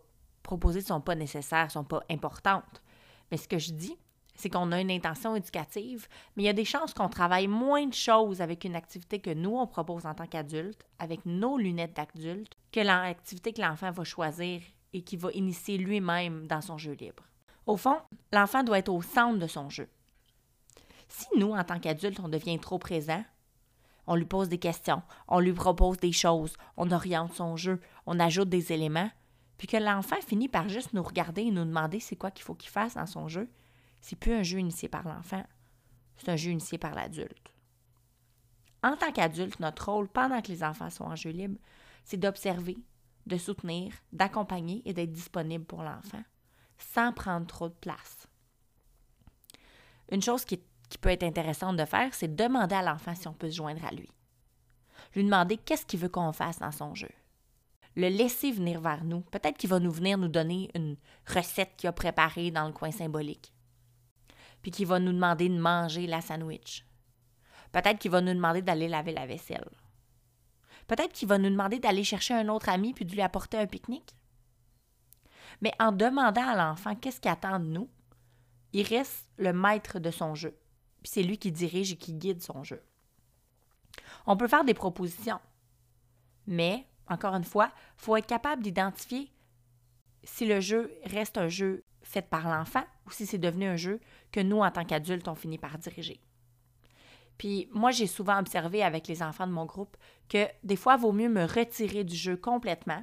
proposées 0.43 0.81
sont 0.81 1.01
pas 1.01 1.15
nécessaires, 1.15 1.71
sont 1.71 1.85
pas 1.85 2.03
importantes, 2.11 2.83
mais 3.31 3.37
ce 3.37 3.47
que 3.47 3.57
je 3.57 3.71
dis, 3.71 3.97
c'est 4.35 4.51
qu'on 4.51 4.73
a 4.73 4.81
une 4.81 4.91
intention 4.91 5.37
éducative, 5.37 6.09
mais 6.35 6.43
il 6.43 6.47
y 6.47 6.49
a 6.49 6.55
des 6.55 6.65
chances 6.65 6.93
qu'on 6.93 7.09
travaille 7.09 7.47
moins 7.47 7.87
de 7.87 7.95
choses 7.95 8.41
avec 8.41 8.65
une 8.65 8.75
activité 8.75 9.21
que 9.21 9.33
nous, 9.33 9.57
on 9.57 9.69
propose 9.69 10.07
en 10.07 10.15
tant 10.15 10.27
qu'adulte, 10.27 10.85
avec 10.99 11.25
nos 11.25 11.57
lunettes 11.57 11.95
d'adulte, 11.95 12.57
que 12.73 12.81
l'activité 12.81 13.53
que 13.53 13.63
l'enfant 13.63 13.93
va 13.93 14.03
choisir 14.03 14.61
et 14.93 15.03
qui 15.03 15.17
va 15.17 15.31
initier 15.35 15.79
lui-même 15.79 16.49
dans 16.49 16.61
son 16.61 16.79
jeu 16.79 16.95
libre. 16.95 17.23
Au 17.65 17.77
fond, 17.77 17.99
l'enfant 18.33 18.65
doit 18.65 18.81
être 18.81 18.93
au 18.93 19.03
centre 19.03 19.39
de 19.39 19.47
son 19.47 19.71
jeu. 19.71 19.89
Si 21.09 21.29
nous, 21.37 21.53
en 21.53 21.63
tant 21.63 21.79
qu'adultes, 21.79 22.19
on 22.19 22.29
devient 22.29 22.59
trop 22.59 22.81
présent, 22.81 23.23
on 24.09 24.17
lui 24.17 24.25
pose 24.25 24.49
des 24.49 24.59
questions, 24.59 25.03
on 25.29 25.39
lui 25.39 25.53
propose 25.53 25.99
des 25.99 26.13
choses, 26.13 26.57
on 26.77 26.91
oriente 26.91 27.35
son 27.35 27.57
jeu, 27.57 27.81
on 28.07 28.19
ajoute 28.19 28.49
des 28.49 28.73
éléments, 28.73 29.11
puis 29.59 29.69
que 29.69 29.77
l'enfant 29.77 30.17
finit 30.27 30.49
par 30.49 30.69
juste 30.69 30.95
nous 30.95 31.03
regarder 31.03 31.43
et 31.43 31.51
nous 31.51 31.65
demander 31.65 32.01
c'est 32.01 32.17
quoi 32.17 32.31
qu'il 32.31 32.45
faut 32.45 32.55
qu'il 32.55 32.71
fasse 32.71 32.95
dans 32.95 33.07
son 33.07 33.29
jeu, 33.29 33.49
c'est 34.01 34.17
plus 34.17 34.33
un 34.33 34.43
jeu 34.43 34.59
initié 34.59 34.89
par 34.89 35.07
l'enfant, 35.07 35.45
c'est 36.17 36.31
un 36.31 36.37
jeu 36.37 36.51
initié 36.51 36.79
par 36.79 36.95
l'adulte. 36.95 37.53
En 38.83 38.97
tant 38.97 39.13
qu'adulte, 39.13 39.61
notre 39.61 39.93
rôle 39.93 40.09
pendant 40.09 40.41
que 40.41 40.49
les 40.49 40.65
enfants 40.65 40.91
sont 40.91 41.05
en 41.05 41.17
jeu 41.17 41.31
libre, 41.31 41.59
c'est 42.05 42.17
d'observer, 42.17 42.79
de 43.27 43.37
soutenir, 43.37 43.93
d'accompagner 44.13 44.81
et 44.87 44.95
d'être 44.95 45.13
disponible 45.13 45.67
pour 45.67 45.83
l'enfant, 45.83 46.23
sans 46.79 47.13
prendre 47.13 47.47
trop 47.47 47.69
de 47.69 47.75
place. 47.75 48.27
Une 50.11 50.23
chose 50.23 50.47
qui, 50.47 50.63
peut 50.97 51.11
être 51.11 51.25
intéressante 51.25 51.77
de 51.77 51.85
faire, 51.85 52.15
c'est 52.15 52.35
demander 52.35 52.77
à 52.77 52.83
l'enfant 52.83 53.15
si 53.15 53.29
on 53.29 53.35
peut 53.35 53.51
se 53.51 53.57
joindre 53.57 53.85
à 53.85 53.91
lui. 53.91 54.09
Lui 55.15 55.25
demander 55.25 55.59
qu'est-ce 55.59 55.85
qu'il 55.85 56.01
veut 56.01 56.09
qu'on 56.09 56.33
fasse 56.33 56.61
dans 56.61 56.73
son 56.73 56.95
jeu. 56.95 57.11
Le 57.97 58.09
laisser 58.09 58.53
venir 58.53 58.81
vers 58.81 59.05
nous. 59.05 59.21
Peut-être 59.21 59.59
qu'il 59.59 59.69
va 59.69 59.81
nous 59.81 59.91
venir 59.91 60.17
nous 60.17 60.29
donner 60.29 60.71
une 60.75 60.97
recette 61.27 61.77
qu'il 61.77 61.89
a 61.89 61.93
préparée 61.93 62.51
dans 62.51 62.67
le 62.67 62.73
coin 62.73 62.91
symbolique 62.91 63.53
puis 64.63 64.71
qu'il 64.71 64.87
va 64.87 64.99
nous 64.99 65.13
demander 65.13 65.49
de 65.49 65.59
manger 65.59 66.07
la 66.07 66.21
sandwich. 66.21 66.85
Peut-être 67.73 67.99
qu'il 67.99 68.11
va 68.11 68.21
nous 68.21 68.35
demander 68.35 68.63
d'aller 68.63 68.89
laver 68.89 69.13
la 69.13 69.27
vaisselle. 69.27 69.69
Peut-être 70.87 71.13
qu'il 71.13 71.29
va 71.29 71.39
nous 71.39 71.51
demander 71.51 71.79
d'aller 71.79 72.05
chercher 72.05 72.35
un 72.35 72.49
autre 72.49 72.69
ami 72.69 72.95
puis 72.95 73.05
de 73.05 73.13
lui 73.13 73.21
apporter 73.21 73.59
un 73.59 73.67
pique-nique. 73.67 74.15
Mais 75.61 75.73
en 75.79 75.93
demandant 75.93 76.49
à 76.49 76.57
l'enfant 76.57 76.95
qu'est-ce 76.95 77.21
qu'il 77.21 77.31
attend 77.31 77.59
de 77.59 77.67
nous, 77.67 77.89
il 78.73 78.87
reste 78.87 79.29
le 79.37 79.53
maître 79.53 79.99
de 79.99 80.11
son 80.11 80.35
jeu. 80.35 80.57
C'est 81.11 81.23
lui 81.23 81.39
qui 81.39 81.51
dirige 81.51 81.93
et 81.93 81.97
qui 81.97 82.13
guide 82.13 82.43
son 82.43 82.63
jeu. 82.65 82.83
On 84.27 84.37
peut 84.37 84.47
faire 84.47 84.63
des 84.63 84.75
propositions, 84.75 85.41
mais, 86.47 86.87
encore 87.07 87.35
une 87.35 87.45
fois, 87.45 87.73
il 87.97 88.03
faut 88.03 88.17
être 88.19 88.27
capable 88.27 88.63
d'identifier 88.63 89.33
si 90.23 90.45
le 90.45 90.61
jeu 90.61 90.93
reste 91.07 91.39
un 91.39 91.49
jeu 91.49 91.83
fait 92.03 92.29
par 92.29 92.47
l'enfant 92.47 92.85
ou 93.07 93.11
si 93.11 93.25
c'est 93.25 93.39
devenu 93.39 93.65
un 93.65 93.77
jeu 93.77 94.01
que 94.33 94.41
nous, 94.41 94.59
en 94.59 94.71
tant 94.71 94.85
qu'adultes, 94.85 95.29
on 95.29 95.35
finit 95.35 95.57
par 95.57 95.79
diriger. 95.79 96.21
Puis 97.39 97.71
moi, 97.73 97.91
j'ai 97.91 98.07
souvent 98.07 98.39
observé 98.39 98.83
avec 98.83 99.09
les 99.09 99.23
enfants 99.23 99.47
de 99.47 99.53
mon 99.53 99.65
groupe 99.65 99.97
que 100.29 100.47
des 100.63 100.77
fois, 100.77 100.97
il 100.97 101.01
vaut 101.01 101.13
mieux 101.13 101.31
me 101.31 101.47
retirer 101.47 102.05
du 102.05 102.17
jeu 102.17 102.37
complètement 102.37 103.03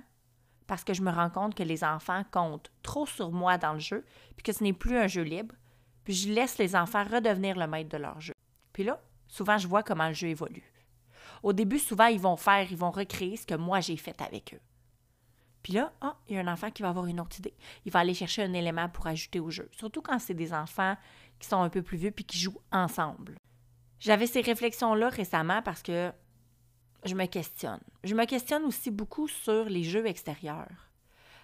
parce 0.67 0.83
que 0.83 0.93
je 0.93 1.01
me 1.01 1.11
rends 1.11 1.31
compte 1.31 1.55
que 1.55 1.63
les 1.63 1.83
enfants 1.83 2.23
comptent 2.29 2.71
trop 2.83 3.07
sur 3.07 3.31
moi 3.31 3.57
dans 3.57 3.73
le 3.73 3.79
jeu, 3.79 4.05
puis 4.35 4.43
que 4.43 4.53
ce 4.53 4.63
n'est 4.63 4.73
plus 4.73 4.95
un 4.95 5.07
jeu 5.07 5.23
libre, 5.23 5.55
puis 6.05 6.13
je 6.13 6.31
laisse 6.31 6.57
les 6.57 6.75
enfants 6.75 7.03
redevenir 7.03 7.57
le 7.57 7.67
maître 7.67 7.89
de 7.89 7.97
leur 7.97 8.21
jeu. 8.21 8.33
Puis 8.71 8.83
là, 8.83 9.01
souvent, 9.27 9.57
je 9.57 9.67
vois 9.67 9.83
comment 9.83 10.07
le 10.07 10.13
jeu 10.13 10.29
évolue. 10.29 10.71
Au 11.43 11.51
début, 11.51 11.79
souvent, 11.79 12.05
ils 12.05 12.19
vont 12.19 12.37
faire, 12.37 12.71
ils 12.71 12.77
vont 12.77 12.91
recréer 12.91 13.35
ce 13.35 13.45
que 13.45 13.55
moi 13.55 13.81
j'ai 13.81 13.97
fait 13.97 14.21
avec 14.21 14.53
eux. 14.53 14.61
Puis 15.63 15.73
là, 15.73 15.91
ah, 16.01 16.15
il 16.29 16.35
y 16.35 16.37
a 16.37 16.41
un 16.41 16.47
enfant 16.47 16.69
qui 16.69 16.83
va 16.83 16.89
avoir 16.89 17.07
une 17.07 17.19
autre 17.19 17.39
idée. 17.39 17.55
Il 17.85 17.91
va 17.91 17.99
aller 17.99 18.13
chercher 18.13 18.43
un 18.43 18.53
élément 18.53 18.87
pour 18.87 19.07
ajouter 19.07 19.39
au 19.39 19.49
jeu. 19.49 19.67
Surtout 19.71 20.03
quand 20.03 20.19
c'est 20.19 20.35
des 20.35 20.53
enfants 20.53 20.95
qui 21.39 21.47
sont 21.47 21.59
un 21.59 21.69
peu 21.69 21.81
plus 21.81 21.97
vieux 21.97 22.11
puis 22.11 22.23
qui 22.23 22.37
jouent 22.37 22.61
ensemble. 22.71 23.35
J'avais 23.99 24.27
ces 24.27 24.41
réflexions-là 24.41 25.09
récemment 25.09 25.63
parce 25.63 25.81
que 25.81 26.11
je 27.03 27.15
me 27.15 27.25
questionne. 27.25 27.81
Je 28.03 28.13
me 28.13 28.25
questionne 28.25 28.63
aussi 28.65 28.91
beaucoup 28.91 29.27
sur 29.27 29.65
les 29.65 29.83
jeux 29.83 30.05
extérieurs. 30.05 30.91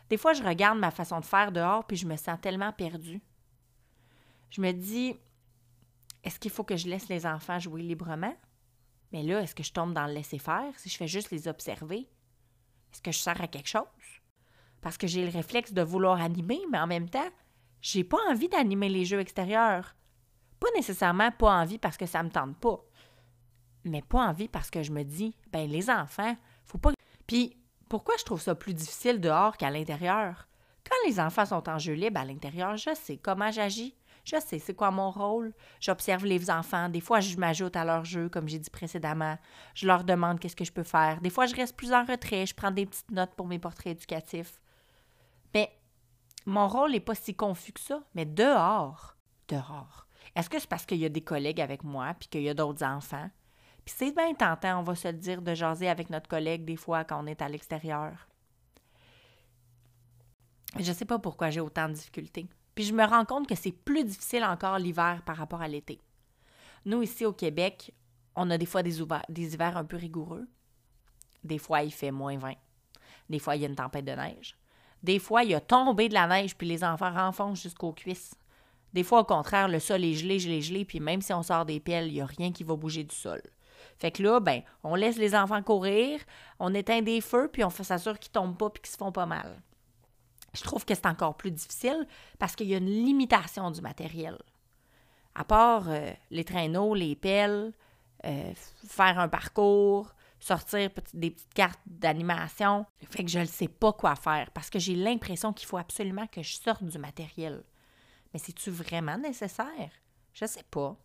Des 0.09 0.17
fois, 0.17 0.33
je 0.33 0.43
regarde 0.43 0.77
ma 0.77 0.91
façon 0.91 1.19
de 1.19 1.25
faire 1.25 1.51
dehors 1.51 1.85
puis 1.85 1.97
je 1.97 2.05
me 2.05 2.15
sens 2.15 2.39
tellement 2.39 2.73
perdue. 2.73 3.21
Je 4.51 4.61
me 4.61 4.71
dis, 4.71 5.15
est-ce 6.23 6.39
qu'il 6.39 6.51
faut 6.51 6.63
que 6.63 6.77
je 6.77 6.87
laisse 6.87 7.09
les 7.09 7.25
enfants 7.25 7.59
jouer 7.59 7.81
librement? 7.81 8.35
Mais 9.11 9.23
là, 9.23 9.41
est-ce 9.41 9.55
que 9.55 9.63
je 9.63 9.73
tombe 9.73 9.93
dans 9.93 10.05
le 10.05 10.13
laisser-faire 10.13 10.71
si 10.77 10.89
je 10.89 10.97
fais 10.97 11.07
juste 11.07 11.31
les 11.31 11.47
observer? 11.47 12.07
Est-ce 12.91 13.01
que 13.01 13.11
je 13.11 13.19
sers 13.19 13.41
à 13.41 13.47
quelque 13.47 13.69
chose? 13.69 13.83
Parce 14.81 14.97
que 14.97 15.07
j'ai 15.07 15.25
le 15.25 15.31
réflexe 15.31 15.73
de 15.73 15.81
vouloir 15.81 16.21
animer, 16.21 16.59
mais 16.69 16.79
en 16.79 16.87
même 16.87 17.09
temps, 17.09 17.29
j'ai 17.81 18.03
pas 18.03 18.17
envie 18.29 18.49
d'animer 18.49 18.89
les 18.89 19.05
jeux 19.05 19.19
extérieurs. 19.19 19.95
Pas 20.59 20.67
nécessairement 20.75 21.31
pas 21.31 21.59
envie 21.59 21.79
parce 21.79 21.97
que 21.97 22.05
ça 22.05 22.21
me 22.21 22.29
tente 22.29 22.57
pas, 22.59 22.83
mais 23.83 24.01
pas 24.01 24.27
envie 24.27 24.47
parce 24.47 24.69
que 24.69 24.83
je 24.83 24.91
me 24.91 25.03
dis, 25.03 25.35
ben 25.51 25.69
les 25.69 25.89
enfants, 25.89 26.35
faut 26.65 26.77
pas. 26.77 26.91
Puis 27.25 27.57
pourquoi 27.89 28.15
je 28.19 28.25
trouve 28.25 28.41
ça 28.41 28.53
plus 28.53 28.73
difficile 28.73 29.19
dehors 29.19 29.57
qu'à 29.57 29.71
l'intérieur? 29.71 30.47
Quand 30.87 30.95
les 31.07 31.19
enfants 31.19 31.45
sont 31.45 31.67
en 31.69 31.79
jeu 31.79 31.93
libre 31.93 32.19
à 32.19 32.25
l'intérieur, 32.25 32.77
je 32.77 32.93
sais 32.95 33.17
comment 33.17 33.51
j'agis. 33.51 33.95
Je 34.23 34.39
sais 34.39 34.59
c'est 34.59 34.73
quoi 34.73 34.91
mon 34.91 35.11
rôle? 35.11 35.53
J'observe 35.79 36.25
les 36.25 36.49
enfants. 36.49 36.89
Des 36.89 37.01
fois, 37.01 37.19
je 37.19 37.37
m'ajoute 37.37 37.75
à 37.75 37.85
leur 37.85 38.05
jeu, 38.05 38.29
comme 38.29 38.47
j'ai 38.47 38.59
dit 38.59 38.69
précédemment. 38.69 39.37
Je 39.73 39.87
leur 39.87 40.03
demande 40.03 40.39
qu'est-ce 40.39 40.55
que 40.55 40.65
je 40.65 40.71
peux 40.71 40.83
faire. 40.83 41.21
Des 41.21 41.29
fois, 41.29 41.45
je 41.45 41.55
reste 41.55 41.75
plus 41.75 41.93
en 41.93 42.05
retrait. 42.05 42.45
Je 42.45 42.55
prends 42.55 42.71
des 42.71 42.85
petites 42.85 43.11
notes 43.11 43.33
pour 43.35 43.47
mes 43.47 43.59
portraits 43.59 43.97
éducatifs. 43.97 44.59
Mais 45.53 45.71
mon 46.45 46.67
rôle 46.67 46.91
n'est 46.91 46.99
pas 46.99 47.15
si 47.15 47.35
confus 47.35 47.73
que 47.73 47.79
ça. 47.79 48.01
Mais 48.13 48.25
dehors, 48.25 49.15
dehors, 49.47 50.07
est-ce 50.35 50.49
que 50.49 50.59
c'est 50.59 50.69
parce 50.69 50.85
qu'il 50.85 50.99
y 50.99 51.05
a 51.05 51.09
des 51.09 51.21
collègues 51.21 51.61
avec 51.61 51.83
moi 51.83 52.13
puis 52.19 52.29
qu'il 52.29 52.43
y 52.43 52.49
a 52.49 52.53
d'autres 52.53 52.85
enfants? 52.85 53.29
Puis 53.83 53.95
c'est 53.97 54.15
bien 54.15 54.33
tentant, 54.33 54.79
on 54.79 54.83
va 54.83 54.95
se 54.95 55.07
le 55.07 55.17
dire, 55.17 55.41
de 55.41 55.55
jaser 55.55 55.89
avec 55.89 56.09
notre 56.09 56.29
collègue 56.29 56.65
des 56.65 56.75
fois 56.75 57.03
quand 57.03 57.23
on 57.23 57.27
est 57.27 57.41
à 57.41 57.49
l'extérieur. 57.49 58.27
Je 60.79 60.87
ne 60.87 60.95
sais 60.95 61.05
pas 61.05 61.19
pourquoi 61.19 61.49
j'ai 61.49 61.59
autant 61.59 61.89
de 61.89 61.93
difficultés. 61.93 62.47
Puis 62.81 62.87
je 62.87 62.95
me 62.95 63.05
rends 63.05 63.25
compte 63.25 63.47
que 63.47 63.53
c'est 63.53 63.71
plus 63.71 64.03
difficile 64.03 64.43
encore 64.43 64.79
l'hiver 64.79 65.21
par 65.23 65.37
rapport 65.37 65.61
à 65.61 65.67
l'été. 65.67 66.01
Nous, 66.83 67.03
ici 67.03 67.27
au 67.27 67.31
Québec, 67.31 67.93
on 68.35 68.49
a 68.49 68.57
des 68.57 68.65
fois 68.65 68.81
des, 68.81 68.99
hivers 69.53 69.77
un 69.77 69.85
peu 69.85 69.97
rigoureux. 69.97 70.47
Des 71.43 71.59
fois, 71.59 71.83
il 71.83 71.91
fait 71.91 72.09
moins 72.09 72.39
20. 72.39 72.53
Des 73.29 73.37
fois, 73.37 73.55
il 73.55 73.61
y 73.61 73.65
a 73.65 73.67
une 73.67 73.75
tempête 73.75 74.05
de 74.05 74.13
neige. 74.13 74.57
Des 75.03 75.19
fois, 75.19 75.43
il 75.43 75.51
y 75.51 75.53
a 75.53 75.59
tombé 75.59 76.09
de 76.09 76.15
la 76.15 76.25
neige, 76.25 76.57
puis 76.57 76.67
les 76.67 76.83
enfants 76.83 77.13
renfoncent 77.13 77.61
jusqu'aux 77.61 77.93
cuisses. 77.93 78.33
Des 78.93 79.03
fois, 79.03 79.19
au 79.19 79.25
contraire, 79.25 79.67
le 79.67 79.79
sol 79.79 80.03
est 80.03 80.15
gelé, 80.15 80.39
gelé, 80.39 80.59
gelé, 80.59 80.83
puis 80.83 80.99
même 80.99 81.21
si 81.21 81.33
on 81.33 81.43
sort 81.43 81.67
des 81.67 81.79
pelles, 81.79 82.07
il 82.07 82.13
n'y 82.13 82.21
a 82.21 82.25
rien 82.25 82.51
qui 82.51 82.63
va 82.63 82.75
bouger 82.75 83.03
du 83.03 83.15
sol. 83.15 83.43
Fait 83.99 84.09
que 84.09 84.23
là, 84.23 84.39
ben, 84.39 84.63
on 84.83 84.95
laisse 84.95 85.19
les 85.19 85.35
enfants 85.35 85.61
courir, 85.61 86.19
on 86.57 86.73
éteint 86.73 87.03
des 87.03 87.21
feux, 87.21 87.47
puis 87.47 87.63
on 87.63 87.69
fait 87.69 87.83
s'assurer 87.83 88.17
qu'ils 88.17 88.31
tombent 88.31 88.57
pas 88.57 88.71
puis 88.71 88.81
qu'ils 88.81 88.91
se 88.91 88.97
font 88.97 89.11
pas 89.11 89.27
mal. 89.27 89.61
Je 90.53 90.63
trouve 90.63 90.85
que 90.85 90.95
c'est 90.95 91.05
encore 91.05 91.37
plus 91.37 91.51
difficile 91.51 92.07
parce 92.39 92.55
qu'il 92.55 92.67
y 92.67 92.73
a 92.73 92.77
une 92.77 92.85
limitation 92.85 93.71
du 93.71 93.81
matériel. 93.81 94.37
À 95.33 95.45
part 95.45 95.89
euh, 95.89 96.11
les 96.29 96.43
traîneaux, 96.43 96.93
les 96.93 97.15
pelles, 97.15 97.71
euh, 98.25 98.53
faire 98.87 99.17
un 99.17 99.29
parcours, 99.29 100.13
sortir 100.39 100.89
des 101.13 101.31
petites 101.31 101.53
cartes 101.53 101.79
d'animation. 101.85 102.85
Fait 103.09 103.23
que 103.23 103.29
je 103.29 103.39
ne 103.39 103.45
sais 103.45 103.69
pas 103.69 103.93
quoi 103.93 104.15
faire 104.15 104.51
parce 104.51 104.69
que 104.69 104.79
j'ai 104.79 104.95
l'impression 104.95 105.53
qu'il 105.53 105.67
faut 105.67 105.77
absolument 105.77 106.27
que 106.27 106.41
je 106.41 106.55
sorte 106.55 106.83
du 106.83 106.97
matériel. 106.97 107.63
Mais 108.33 108.39
c'est-tu 108.39 108.71
vraiment 108.71 109.17
nécessaire? 109.17 109.91
Je 110.33 110.45
sais 110.45 110.63
pas. 110.69 110.97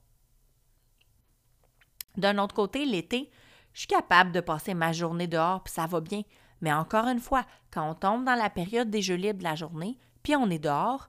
D'un 2.17 2.39
autre 2.39 2.55
côté, 2.55 2.85
l'été, 2.85 3.31
je 3.73 3.81
suis 3.81 3.89
capable 3.89 4.33
de 4.33 4.41
passer 4.41 4.75
ma 4.75 4.93
journée 4.93 5.27
dehors, 5.27 5.63
puis 5.63 5.73
ça 5.73 5.87
va 5.87 6.01
bien. 6.01 6.23
Mais 6.61 6.73
encore 6.73 7.07
une 7.07 7.21
fois, 7.21 7.45
quand 7.71 7.89
on 7.89 7.95
tombe 7.95 8.25
dans 8.25 8.35
la 8.35 8.51
période 8.51 8.91
des 8.91 9.03
jeux 9.03 9.17
libres 9.17 9.39
de 9.39 9.45
la 9.45 9.55
journée, 9.55 9.99
puis 10.23 10.37
on 10.37 10.51
est 10.51 10.59
dehors, 10.59 11.09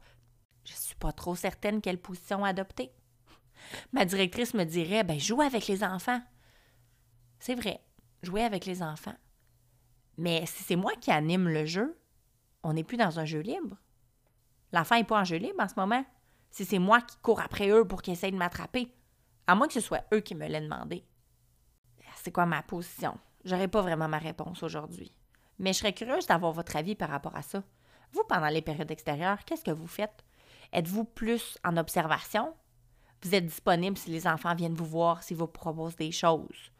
je 0.65 0.73
ne 0.73 0.77
suis 0.77 0.95
pas 0.95 1.11
trop 1.11 1.35
certaine 1.35 1.81
quelle 1.81 2.01
position 2.01 2.43
adopter. 2.43 2.91
Ma 3.93 4.05
directrice 4.05 4.53
me 4.53 4.63
dirait 4.63 5.03
ben 5.03 5.19
joue 5.19 5.41
avec 5.41 5.67
les 5.67 5.83
enfants. 5.83 6.21
C'est 7.39 7.55
vrai, 7.55 7.81
jouer 8.23 8.43
avec 8.43 8.65
les 8.65 8.83
enfants. 8.83 9.15
Mais 10.17 10.45
si 10.45 10.63
c'est 10.63 10.75
moi 10.75 10.93
qui 10.99 11.11
anime 11.11 11.47
le 11.47 11.65
jeu, 11.65 11.97
on 12.63 12.73
n'est 12.73 12.83
plus 12.83 12.97
dans 12.97 13.19
un 13.19 13.25
jeu 13.25 13.39
libre. 13.39 13.77
L'enfant 14.73 14.95
n'est 14.95 15.03
pas 15.03 15.21
en 15.21 15.23
jeu 15.23 15.37
libre 15.37 15.59
en 15.61 15.67
ce 15.67 15.75
moment. 15.77 16.05
Si 16.49 16.65
c'est 16.65 16.79
moi 16.79 17.01
qui 17.01 17.17
cours 17.17 17.39
après 17.39 17.69
eux 17.69 17.87
pour 17.87 18.01
qu'ils 18.01 18.13
essayent 18.13 18.31
de 18.31 18.37
m'attraper, 18.37 18.93
à 19.45 19.55
moins 19.55 19.67
que 19.67 19.73
ce 19.73 19.79
soit 19.79 20.03
eux 20.13 20.19
qui 20.19 20.35
me 20.35 20.47
l'aient 20.47 20.61
demandé. 20.61 21.05
C'est 22.23 22.31
quoi 22.31 22.45
ma 22.45 22.63
position? 22.63 23.17
J'aurais 23.45 23.67
pas 23.67 23.81
vraiment 23.81 24.09
ma 24.09 24.17
réponse 24.17 24.63
aujourd'hui. 24.63 25.17
Mais 25.59 25.73
je 25.73 25.79
serais 25.79 25.93
curieuse 25.93 26.27
d'avoir 26.27 26.51
votre 26.51 26.75
avis 26.75 26.95
par 26.95 27.09
rapport 27.09 27.35
à 27.35 27.41
ça. 27.41 27.63
Vous, 28.13 28.23
pendant 28.27 28.47
les 28.47 28.61
périodes 28.61 28.91
extérieures, 28.91 29.43
qu'est-ce 29.45 29.63
que 29.63 29.71
vous 29.71 29.87
faites? 29.87 30.23
Êtes-vous 30.73 31.03
plus 31.03 31.57
en 31.63 31.77
observation? 31.77 32.53
Vous 33.23 33.33
êtes 33.33 33.45
disponible 33.45 33.97
si 33.97 34.11
les 34.11 34.27
enfants 34.27 34.55
viennent 34.55 34.75
vous 34.75 34.85
voir, 34.85 35.23
s'ils 35.23 35.37
vous 35.37 35.47
proposent 35.47 35.95
des 35.95 36.11
choses? 36.11 36.71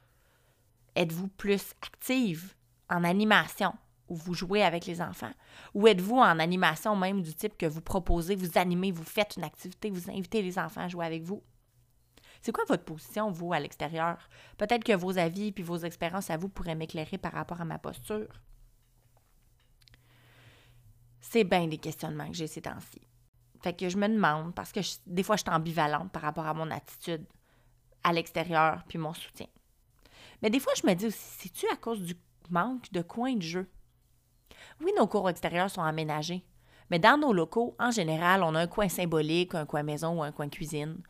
Êtes-vous 0.96 1.28
plus 1.30 1.74
active 1.82 2.56
en 2.90 3.04
animation 3.04 3.74
où 4.08 4.16
vous 4.16 4.34
jouez 4.34 4.64
avec 4.64 4.86
les 4.86 5.02
enfants? 5.02 5.34
Ou 5.74 5.88
êtes-vous 5.88 6.18
en 6.18 6.40
animation 6.40 6.96
même 6.96 7.22
du 7.22 7.34
type 7.34 7.58
que 7.58 7.66
vous 7.66 7.82
proposez, 7.82 8.36
vous 8.36 8.58
animez, 8.58 8.92
vous 8.92 9.04
faites 9.04 9.36
une 9.38 9.44
activité, 9.44 9.90
vous 9.90 10.10
invitez 10.10 10.42
les 10.42 10.60
enfants 10.60 10.82
à 10.82 10.88
jouer 10.88 11.06
avec 11.06 11.24
vous? 11.24 11.44
C'est 12.42 12.52
quoi 12.52 12.66
votre 12.68 12.86
position, 12.86 13.32
vous, 13.32 13.52
à 13.52 13.60
l'extérieur? 13.60 14.30
Peut-être 14.58 14.84
que 14.84 14.96
vos 14.96 15.18
avis 15.18 15.52
puis 15.52 15.64
vos 15.64 15.78
expériences 15.78 16.30
à 16.30 16.38
vous 16.38 16.50
pourraient 16.50 16.76
m'éclairer 16.76 17.18
par 17.18 17.34
rapport 17.34 17.62
à 17.62 17.66
ma 17.66 17.80
posture. 17.80 18.30
C'est 21.30 21.44
bien 21.44 21.68
des 21.68 21.78
questionnements 21.78 22.30
que 22.30 22.36
j'ai 22.36 22.48
ces 22.48 22.62
temps-ci. 22.62 23.02
Fait 23.62 23.74
que 23.74 23.90
je 23.90 23.98
me 23.98 24.08
demande, 24.08 24.56
parce 24.56 24.72
que 24.72 24.80
des 25.06 25.24
fois, 25.24 25.36
je 25.36 25.42
suis 25.42 25.52
ambivalente 25.52 26.10
par 26.10 26.22
rapport 26.22 26.46
à 26.46 26.54
mon 26.54 26.72
attitude 26.72 27.26
à 28.02 28.14
l'extérieur 28.14 28.84
puis 28.88 28.98
mon 28.98 29.14
soutien. 29.14 29.48
Mais 30.42 30.50
des 30.50 30.62
fois, 30.62 30.72
je 30.82 30.88
me 30.88 30.94
dis 30.94 31.08
aussi, 31.08 31.20
c'est-tu 31.20 31.68
à 31.70 31.76
cause 31.76 32.02
du 32.02 32.16
manque 32.50 32.90
de 32.94 33.02
coins 33.02 33.36
de 33.36 33.42
jeu? 33.42 33.70
Oui, 34.80 34.92
nos 34.98 35.06
cours 35.08 35.30
extérieurs 35.30 35.70
sont 35.70 35.82
aménagés, 35.82 36.46
mais 36.90 37.00
dans 37.00 37.20
nos 37.20 37.34
locaux, 37.34 37.76
en 37.78 37.92
général, 37.92 38.42
on 38.42 38.56
a 38.56 38.62
un 38.62 38.68
coin 38.68 38.88
symbolique, 38.88 39.54
un 39.54 39.66
coin 39.66 39.84
maison 39.84 40.20
ou 40.20 40.24
un 40.24 40.32
coin 40.32 40.48
cuisine. 40.48 41.02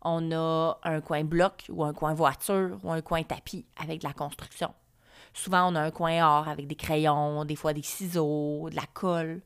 On 0.00 0.32
a 0.32 0.78
un 0.84 1.00
coin 1.02 1.24
bloc 1.24 1.66
ou 1.68 1.84
un 1.84 1.92
coin 1.92 2.14
voiture 2.14 2.78
ou 2.82 2.90
un 2.92 3.02
coin 3.02 3.22
tapis 3.24 3.66
avec 3.76 4.00
de 4.00 4.06
la 4.06 4.14
construction. 4.14 4.72
Souvent, 5.34 5.70
on 5.70 5.74
a 5.74 5.82
un 5.82 5.90
coin 5.90 6.24
or 6.24 6.48
avec 6.48 6.66
des 6.66 6.76
crayons, 6.76 7.44
des 7.44 7.56
fois 7.56 7.74
des 7.74 7.82
ciseaux, 7.82 8.70
de 8.70 8.76
la 8.76 8.86
colle. 8.94 9.42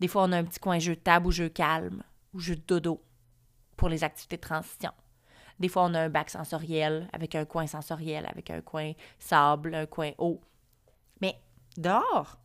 Des 0.00 0.08
fois, 0.08 0.24
on 0.24 0.32
a 0.32 0.38
un 0.38 0.44
petit 0.44 0.60
coin 0.60 0.78
jeu 0.78 0.94
de 0.94 1.00
table 1.00 1.26
ou 1.26 1.30
jeu 1.30 1.48
calme 1.48 2.02
ou 2.32 2.40
jeu 2.40 2.56
de 2.56 2.62
dodo 2.66 3.02
pour 3.76 3.88
les 3.88 4.04
activités 4.04 4.36
de 4.36 4.42
transition. 4.42 4.92
Des 5.58 5.68
fois, 5.68 5.84
on 5.84 5.94
a 5.94 6.00
un 6.00 6.08
bac 6.08 6.30
sensoriel 6.30 7.08
avec 7.12 7.34
un 7.34 7.44
coin 7.44 7.66
sensoriel, 7.66 8.26
avec 8.26 8.50
un 8.50 8.60
coin 8.60 8.92
sable, 9.18 9.74
un 9.74 9.86
coin 9.86 10.12
eau. 10.18 10.40
Mais 11.20 11.40
dehors, 11.76 12.38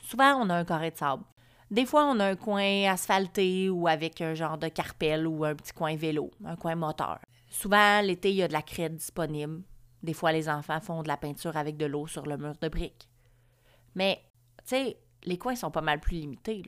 souvent, 0.00 0.34
on 0.34 0.50
a 0.50 0.56
un 0.56 0.64
carré 0.64 0.90
de 0.90 0.96
sable. 0.96 1.24
Des 1.70 1.86
fois, 1.86 2.04
on 2.04 2.18
a 2.18 2.26
un 2.26 2.36
coin 2.36 2.90
asphalté 2.90 3.70
ou 3.70 3.86
avec 3.86 4.20
un 4.20 4.34
genre 4.34 4.58
de 4.58 4.68
carpelle 4.68 5.26
ou 5.26 5.44
un 5.44 5.54
petit 5.54 5.72
coin 5.72 5.94
vélo, 5.96 6.30
un 6.44 6.56
coin 6.56 6.74
moteur. 6.74 7.20
Souvent, 7.48 8.00
l'été, 8.02 8.30
il 8.30 8.36
y 8.36 8.42
a 8.42 8.48
de 8.48 8.52
la 8.52 8.62
crête 8.62 8.96
disponible. 8.96 9.62
Des 10.02 10.12
fois, 10.12 10.32
les 10.32 10.48
enfants 10.48 10.80
font 10.80 11.02
de 11.02 11.08
la 11.08 11.16
peinture 11.16 11.56
avec 11.56 11.76
de 11.76 11.86
l'eau 11.86 12.06
sur 12.06 12.26
le 12.26 12.36
mur 12.36 12.54
de 12.60 12.68
briques. 12.68 13.08
Mais, 13.94 14.20
tu 14.58 14.70
sais, 14.70 14.96
les 15.24 15.38
coins 15.38 15.56
sont 15.56 15.70
pas 15.70 15.80
mal 15.80 16.00
plus 16.00 16.16
limités. 16.16 16.62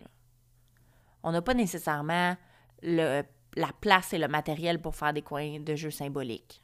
On 1.22 1.32
n'a 1.32 1.42
pas 1.42 1.54
nécessairement 1.54 2.36
la 2.82 3.72
place 3.80 4.12
et 4.12 4.18
le 4.18 4.28
matériel 4.28 4.80
pour 4.80 4.96
faire 4.96 5.12
des 5.12 5.22
coins 5.22 5.60
de 5.60 5.74
jeux 5.74 5.90
symboliques. 5.90 6.62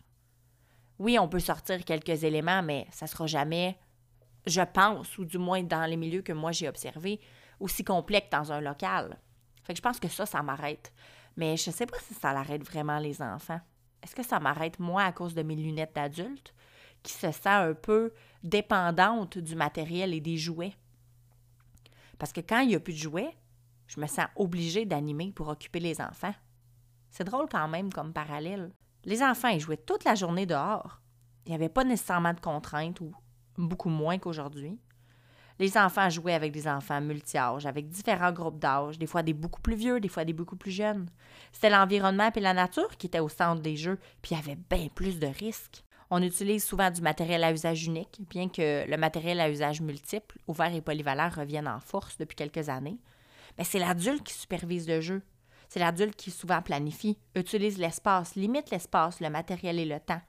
Oui, 0.99 1.19
on 1.19 1.29
peut 1.29 1.39
sortir 1.39 1.85
quelques 1.85 2.25
éléments, 2.25 2.63
mais 2.63 2.87
ça 2.91 3.07
sera 3.07 3.27
jamais, 3.27 3.79
je 4.47 4.63
pense, 4.63 5.17
ou 5.19 5.25
du 5.25 5.39
moins 5.39 5.63
dans 5.63 5.89
les 5.89 5.97
milieux 5.97 6.23
que 6.23 6.33
moi 6.33 6.51
j'ai 6.51 6.69
observés, 6.69 7.21
aussi 7.61 7.85
complexe 7.85 8.31
dans 8.31 8.51
un 8.53 8.61
local. 8.61 9.19
Fait 9.63 9.75
que 9.75 9.77
je 9.77 9.83
pense 9.83 10.01
que 10.01 10.09
ça, 10.09 10.27
ça 10.27 10.43
m'arrête. 10.43 10.93
Mais 11.37 11.57
je 11.57 11.71
sais 11.71 11.87
pas 11.87 11.99
si 12.01 12.15
ça 12.15 12.33
l'arrête 12.33 12.65
vraiment 12.65 12.99
les 12.99 13.23
enfants. 13.23 13.61
Est-ce 14.03 14.17
que 14.17 14.25
ça 14.25 14.41
m'arrête 14.41 14.81
moi 14.81 15.03
à 15.03 15.13
cause 15.13 15.35
de 15.35 15.43
mes 15.43 15.55
lunettes 15.55 15.95
d'adulte 15.95 16.53
qui 17.03 17.13
se 17.13 17.31
sent 17.31 17.49
un 17.49 17.75
peu 17.75 18.13
dépendante 18.43 19.39
du 19.39 19.55
matériel 19.55 20.15
et 20.15 20.21
des 20.21 20.37
jouets? 20.37 20.75
Parce 22.19 22.33
que 22.33 22.41
quand 22.41 22.61
il 22.61 22.69
n'y 22.69 22.75
a 22.75 22.81
plus 22.81 22.93
de 22.93 22.99
jouets, 22.99 23.37
je 23.87 24.01
me 24.01 24.07
sens 24.07 24.27
obligée 24.37 24.85
d'animer 24.85 25.33
pour 25.33 25.49
occuper 25.49 25.81
les 25.81 26.01
enfants. 26.01 26.35
C'est 27.11 27.25
drôle 27.25 27.49
quand 27.51 27.69
même 27.69 27.93
comme 27.93 28.13
parallèle. 28.13 28.71
Les 29.05 29.23
enfants, 29.23 29.49
ils 29.49 29.61
jouaient 29.61 29.77
toute 29.77 30.05
la 30.05 30.15
journée 30.15 30.47
dehors. 30.47 31.01
Il 31.47 31.51
n'y 31.51 31.55
avait 31.55 31.69
pas 31.69 31.85
nécessairement 31.85 32.35
de 32.35 32.41
contraintes 32.41 33.01
ou 33.01 33.13
beaucoup 33.57 33.89
moins 33.89 34.19
qu'aujourd'hui. 34.19 34.79
Les 35.59 35.77
enfants 35.77 36.09
jouaient 36.09 36.35
avec 36.35 36.53
des 36.53 36.69
enfants 36.69 37.01
multi-âges, 37.01 37.67
avec 37.67 37.89
différents 37.89 38.31
groupes 38.31 38.61
d'âge, 38.61 38.99
des 38.99 39.07
fois 39.07 39.23
des 39.23 39.33
beaucoup 39.33 39.61
plus 39.61 39.75
vieux, 39.75 39.99
des 39.99 40.09
fois 40.09 40.25
des 40.25 40.33
beaucoup 40.33 40.57
plus 40.57 40.71
jeunes. 40.71 41.09
C'était 41.51 41.71
l'environnement 41.71 42.31
et 42.33 42.41
la 42.41 42.55
nature 42.55 42.97
qui 42.97 43.09
étaient 43.09 43.19
au 43.19 43.29
centre 43.29 43.61
des 43.61 43.77
jeux, 43.77 43.99
puis 44.23 44.33
il 44.35 44.37
y 44.37 44.41
avait 44.41 44.59
bien 44.71 44.89
plus 44.95 45.19
de 45.19 45.27
risques. 45.27 45.83
On 46.11 46.23
utilise 46.23 46.65
souvent 46.65 46.91
du 46.91 47.03
matériel 47.03 47.45
à 47.45 47.53
usage 47.53 47.85
unique, 47.85 48.21
bien 48.31 48.49
que 48.49 48.89
le 48.89 48.97
matériel 48.97 49.41
à 49.41 49.51
usage 49.51 49.83
multiple, 49.83 50.39
ouvert 50.47 50.75
et 50.75 50.81
polyvalent, 50.81 51.29
revienne 51.29 51.69
en 51.69 51.81
force 51.81 52.17
depuis 52.17 52.37
quelques 52.37 52.71
années. 52.71 52.99
Mais 53.59 53.65
c'est 53.65 53.79
l'adulte 53.79 54.25
qui 54.25 54.33
supervise 54.33 54.89
le 54.89 55.03
jeu. 55.03 55.23
C'est 55.69 55.81
l'adulte 55.81 56.17
qui 56.17 56.31
souvent 56.31 56.63
planifie, 56.63 57.19
utilise 57.35 57.77
l'espace, 57.77 58.37
limite 58.37 58.71
l'espace, 58.71 59.21
le 59.21 59.29
matériel 59.29 59.79
et 59.79 59.85
le 59.85 60.01
temps. 60.01 60.23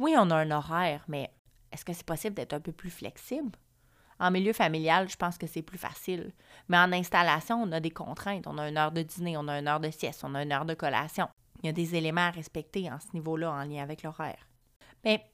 Oui, 0.00 0.14
on 0.18 0.30
a 0.30 0.36
un 0.36 0.50
horaire, 0.50 1.04
mais 1.06 1.30
est-ce 1.70 1.84
que 1.84 1.92
c'est 1.92 2.06
possible 2.06 2.34
d'être 2.34 2.54
un 2.54 2.60
peu 2.60 2.72
plus 2.72 2.90
flexible? 2.90 3.52
En 4.18 4.32
milieu 4.32 4.52
familial, 4.52 5.08
je 5.08 5.16
pense 5.16 5.38
que 5.38 5.46
c'est 5.46 5.62
plus 5.62 5.78
facile. 5.78 6.32
Mais 6.68 6.76
en 6.76 6.92
installation, 6.92 7.62
on 7.62 7.70
a 7.72 7.80
des 7.80 7.90
contraintes. 7.90 8.46
On 8.46 8.58
a 8.58 8.68
une 8.68 8.76
heure 8.76 8.92
de 8.92 9.02
dîner, 9.02 9.36
on 9.36 9.46
a 9.46 9.60
une 9.60 9.68
heure 9.68 9.80
de 9.80 9.90
sieste, 9.90 10.24
on 10.24 10.34
a 10.34 10.42
une 10.42 10.52
heure 10.52 10.66
de 10.66 10.74
collation. 10.74 11.28
Il 11.62 11.66
y 11.66 11.68
a 11.70 11.72
des 11.72 11.94
éléments 11.94 12.26
à 12.26 12.30
respecter 12.30 12.90
en 12.90 12.98
ce 12.98 13.06
niveau-là 13.14 13.50
en 13.50 13.64
lien 13.64 13.82
avec 13.82 14.02
l'horaire. 14.02 14.49
Mais 15.04 15.24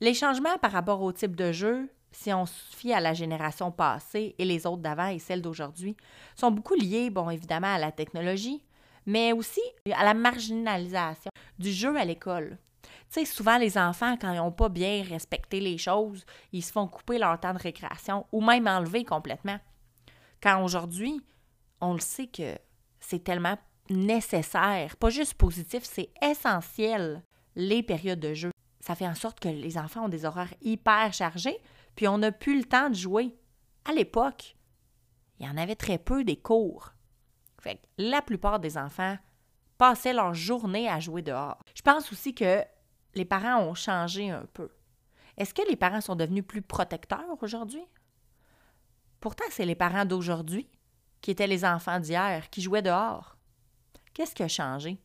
les 0.00 0.14
changements 0.14 0.58
par 0.58 0.72
rapport 0.72 1.02
au 1.02 1.12
type 1.12 1.36
de 1.36 1.52
jeu, 1.52 1.88
si 2.10 2.32
on 2.32 2.46
se 2.46 2.76
fie 2.76 2.92
à 2.92 3.00
la 3.00 3.14
génération 3.14 3.70
passée 3.70 4.34
et 4.38 4.44
les 4.44 4.66
autres 4.66 4.82
d'avant 4.82 5.08
et 5.08 5.18
celles 5.18 5.42
d'aujourd'hui, 5.42 5.96
sont 6.34 6.50
beaucoup 6.50 6.74
liés, 6.74 7.10
bon, 7.10 7.30
évidemment, 7.30 7.74
à 7.74 7.78
la 7.78 7.92
technologie, 7.92 8.64
mais 9.04 9.32
aussi 9.32 9.60
à 9.94 10.04
la 10.04 10.14
marginalisation 10.14 11.30
du 11.58 11.72
jeu 11.72 11.96
à 11.96 12.04
l'école. 12.04 12.58
Tu 12.82 13.20
sais, 13.20 13.24
souvent, 13.24 13.58
les 13.58 13.78
enfants, 13.78 14.16
quand 14.20 14.32
ils 14.32 14.38
n'ont 14.38 14.50
pas 14.50 14.68
bien 14.68 15.04
respecté 15.08 15.60
les 15.60 15.78
choses, 15.78 16.24
ils 16.52 16.62
se 16.62 16.72
font 16.72 16.88
couper 16.88 17.18
leur 17.18 17.38
temps 17.38 17.54
de 17.54 17.58
récréation 17.58 18.26
ou 18.32 18.42
même 18.42 18.66
enlever 18.66 19.04
complètement. 19.04 19.58
Quand 20.42 20.62
aujourd'hui, 20.64 21.20
on 21.80 21.92
le 21.92 22.00
sait 22.00 22.26
que 22.26 22.56
c'est 22.98 23.22
tellement 23.22 23.56
nécessaire, 23.88 24.96
pas 24.96 25.10
juste 25.10 25.34
positif, 25.34 25.84
c'est 25.84 26.10
essentiel, 26.22 27.22
les 27.54 27.82
périodes 27.82 28.20
de 28.20 28.34
jeu. 28.34 28.50
Ça 28.86 28.94
fait 28.94 29.08
en 29.08 29.16
sorte 29.16 29.40
que 29.40 29.48
les 29.48 29.78
enfants 29.78 30.04
ont 30.04 30.08
des 30.08 30.26
horaires 30.26 30.54
hyper 30.62 31.12
chargés, 31.12 31.58
puis 31.96 32.06
on 32.06 32.18
n'a 32.18 32.30
plus 32.30 32.56
le 32.56 32.64
temps 32.64 32.88
de 32.88 32.94
jouer. 32.94 33.36
À 33.84 33.92
l'époque, 33.92 34.56
il 35.40 35.46
y 35.46 35.48
en 35.48 35.56
avait 35.56 35.74
très 35.74 35.98
peu 35.98 36.22
des 36.22 36.36
cours. 36.36 36.92
Fait 37.58 37.80
la 37.98 38.22
plupart 38.22 38.60
des 38.60 38.78
enfants 38.78 39.18
passaient 39.76 40.12
leur 40.12 40.34
journée 40.34 40.88
à 40.88 41.00
jouer 41.00 41.22
dehors. 41.22 41.58
Je 41.74 41.82
pense 41.82 42.12
aussi 42.12 42.32
que 42.32 42.62
les 43.16 43.24
parents 43.24 43.60
ont 43.60 43.74
changé 43.74 44.30
un 44.30 44.46
peu. 44.52 44.70
Est-ce 45.36 45.52
que 45.52 45.68
les 45.68 45.74
parents 45.74 46.00
sont 46.00 46.14
devenus 46.14 46.46
plus 46.46 46.62
protecteurs 46.62 47.42
aujourd'hui? 47.42 47.82
Pourtant, 49.18 49.46
c'est 49.50 49.66
les 49.66 49.74
parents 49.74 50.04
d'aujourd'hui 50.04 50.70
qui 51.22 51.32
étaient 51.32 51.48
les 51.48 51.64
enfants 51.64 51.98
d'hier, 51.98 52.48
qui 52.50 52.62
jouaient 52.62 52.82
dehors. 52.82 53.36
Qu'est-ce 54.14 54.36
qui 54.36 54.44
a 54.44 54.48
changé? 54.48 54.96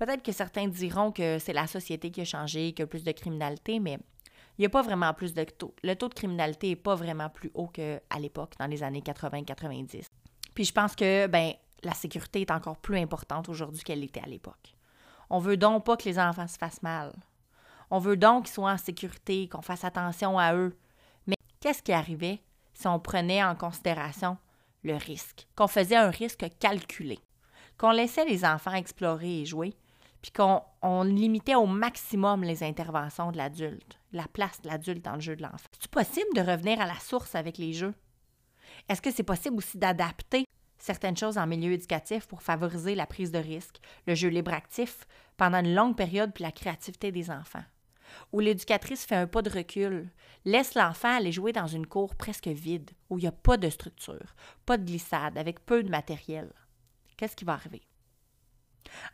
Peut-être 0.00 0.22
que 0.22 0.32
certains 0.32 0.66
diront 0.66 1.12
que 1.12 1.38
c'est 1.38 1.52
la 1.52 1.66
société 1.66 2.10
qui 2.10 2.22
a 2.22 2.24
changé, 2.24 2.72
qu'il 2.72 2.78
y 2.78 2.82
a 2.84 2.86
plus 2.86 3.04
de 3.04 3.12
criminalité, 3.12 3.80
mais 3.80 3.98
il 4.56 4.62
n'y 4.62 4.64
a 4.64 4.70
pas 4.70 4.80
vraiment 4.80 5.12
plus 5.12 5.34
de 5.34 5.44
taux. 5.44 5.74
Le 5.82 5.94
taux 5.94 6.08
de 6.08 6.14
criminalité 6.14 6.70
n'est 6.70 6.76
pas 6.76 6.94
vraiment 6.94 7.28
plus 7.28 7.50
haut 7.52 7.66
qu'à 7.66 8.00
l'époque, 8.18 8.54
dans 8.58 8.66
les 8.66 8.82
années 8.82 9.02
80-90. 9.02 10.06
Puis 10.54 10.64
je 10.64 10.72
pense 10.72 10.96
que 10.96 11.26
ben, 11.26 11.52
la 11.82 11.92
sécurité 11.92 12.40
est 12.40 12.50
encore 12.50 12.78
plus 12.78 12.96
importante 12.96 13.50
aujourd'hui 13.50 13.82
qu'elle 13.82 14.00
l'était 14.00 14.22
à 14.22 14.26
l'époque. 14.26 14.74
On 15.28 15.38
veut 15.38 15.58
donc 15.58 15.84
pas 15.84 15.98
que 15.98 16.08
les 16.08 16.18
enfants 16.18 16.48
se 16.48 16.56
fassent 16.56 16.82
mal. 16.82 17.12
On 17.90 17.98
veut 17.98 18.16
donc 18.16 18.46
qu'ils 18.46 18.54
soient 18.54 18.72
en 18.72 18.78
sécurité, 18.78 19.48
qu'on 19.48 19.60
fasse 19.60 19.84
attention 19.84 20.38
à 20.38 20.54
eux. 20.54 20.78
Mais 21.26 21.36
qu'est-ce 21.60 21.82
qui 21.82 21.92
arrivait 21.92 22.40
si 22.72 22.86
on 22.86 23.00
prenait 23.00 23.44
en 23.44 23.54
considération 23.54 24.38
le 24.82 24.94
risque, 24.94 25.46
qu'on 25.56 25.68
faisait 25.68 25.96
un 25.96 26.08
risque 26.08 26.46
calculé, 26.58 27.18
qu'on 27.76 27.90
laissait 27.90 28.24
les 28.24 28.46
enfants 28.46 28.72
explorer 28.72 29.42
et 29.42 29.44
jouer, 29.44 29.74
puis 30.22 30.32
qu'on 30.32 31.02
limitait 31.02 31.54
au 31.54 31.66
maximum 31.66 32.44
les 32.44 32.62
interventions 32.62 33.32
de 33.32 33.38
l'adulte, 33.38 33.98
la 34.12 34.28
place 34.28 34.60
de 34.62 34.68
l'adulte 34.68 35.04
dans 35.04 35.14
le 35.14 35.20
jeu 35.20 35.36
de 35.36 35.42
l'enfant. 35.42 35.68
Est-ce 35.80 35.88
possible 35.88 36.34
de 36.34 36.40
revenir 36.40 36.80
à 36.80 36.86
la 36.86 36.98
source 36.98 37.34
avec 37.34 37.58
les 37.58 37.72
jeux? 37.72 37.94
Est-ce 38.88 39.02
que 39.02 39.10
c'est 39.10 39.22
possible 39.22 39.56
aussi 39.56 39.78
d'adapter 39.78 40.44
certaines 40.78 41.16
choses 41.16 41.38
en 41.38 41.46
milieu 41.46 41.72
éducatif 41.72 42.26
pour 42.26 42.42
favoriser 42.42 42.94
la 42.94 43.06
prise 43.06 43.30
de 43.32 43.38
risque, 43.38 43.80
le 44.06 44.14
jeu 44.14 44.28
libre 44.28 44.52
actif 44.52 45.06
pendant 45.36 45.60
une 45.60 45.74
longue 45.74 45.96
période 45.96 46.32
puis 46.32 46.42
la 46.42 46.52
créativité 46.52 47.12
des 47.12 47.30
enfants? 47.30 47.64
Où 48.32 48.40
l'éducatrice 48.40 49.06
fait 49.06 49.14
un 49.14 49.26
pas 49.26 49.42
de 49.42 49.50
recul, 49.50 50.10
laisse 50.44 50.74
l'enfant 50.74 51.16
aller 51.16 51.32
jouer 51.32 51.52
dans 51.52 51.68
une 51.68 51.86
cour 51.86 52.16
presque 52.16 52.48
vide, 52.48 52.90
où 53.08 53.18
il 53.18 53.22
n'y 53.22 53.28
a 53.28 53.32
pas 53.32 53.56
de 53.56 53.70
structure, 53.70 54.34
pas 54.66 54.76
de 54.76 54.84
glissade, 54.84 55.38
avec 55.38 55.64
peu 55.64 55.82
de 55.82 55.90
matériel. 55.90 56.52
Qu'est-ce 57.16 57.36
qui 57.36 57.44
va 57.44 57.52
arriver? 57.52 57.82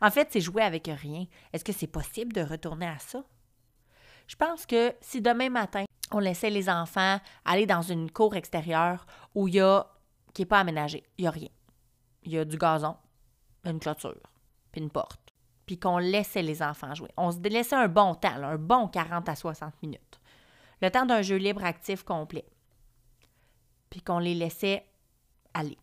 En 0.01 0.11
fait, 0.11 0.29
c'est 0.31 0.41
jouer 0.41 0.61
avec 0.61 0.87
rien. 0.87 1.25
Est-ce 1.53 1.63
que 1.63 1.73
c'est 1.73 1.87
possible 1.87 2.33
de 2.33 2.41
retourner 2.41 2.87
à 2.87 2.99
ça? 2.99 3.23
Je 4.27 4.35
pense 4.35 4.65
que 4.65 4.93
si 5.01 5.21
demain 5.21 5.49
matin, 5.49 5.85
on 6.11 6.19
laissait 6.19 6.49
les 6.49 6.69
enfants 6.69 7.19
aller 7.45 7.65
dans 7.65 7.81
une 7.81 8.11
cour 8.11 8.35
extérieure 8.35 9.05
où 9.35 9.47
il 9.47 9.55
y 9.55 9.61
a 9.61 9.87
qui 10.33 10.41
n'est 10.41 10.47
pas 10.47 10.59
aménagée, 10.59 11.03
il 11.17 11.23
n'y 11.23 11.27
a 11.27 11.31
rien. 11.31 11.49
Il 12.23 12.31
y 12.31 12.37
a 12.37 12.45
du 12.45 12.57
gazon, 12.57 12.95
une 13.63 13.79
clôture, 13.79 14.21
puis 14.71 14.81
une 14.81 14.89
porte. 14.89 15.33
Puis 15.65 15.79
qu'on 15.79 15.97
laissait 15.97 16.43
les 16.43 16.61
enfants 16.61 16.93
jouer. 16.93 17.09
On 17.17 17.31
se 17.31 17.39
laissait 17.39 17.75
un 17.75 17.87
bon 17.87 18.15
temps, 18.15 18.41
un 18.43 18.57
bon 18.57 18.87
40 18.87 19.27
à 19.27 19.35
60 19.35 19.81
minutes. 19.81 20.19
Le 20.81 20.91
temps 20.91 21.05
d'un 21.05 21.21
jeu 21.21 21.37
libre 21.37 21.63
actif 21.63 22.03
complet. 22.03 22.45
Puis 23.89 24.01
qu'on 24.01 24.19
les 24.19 24.35
laissait 24.35 24.85
aller. 25.53 25.77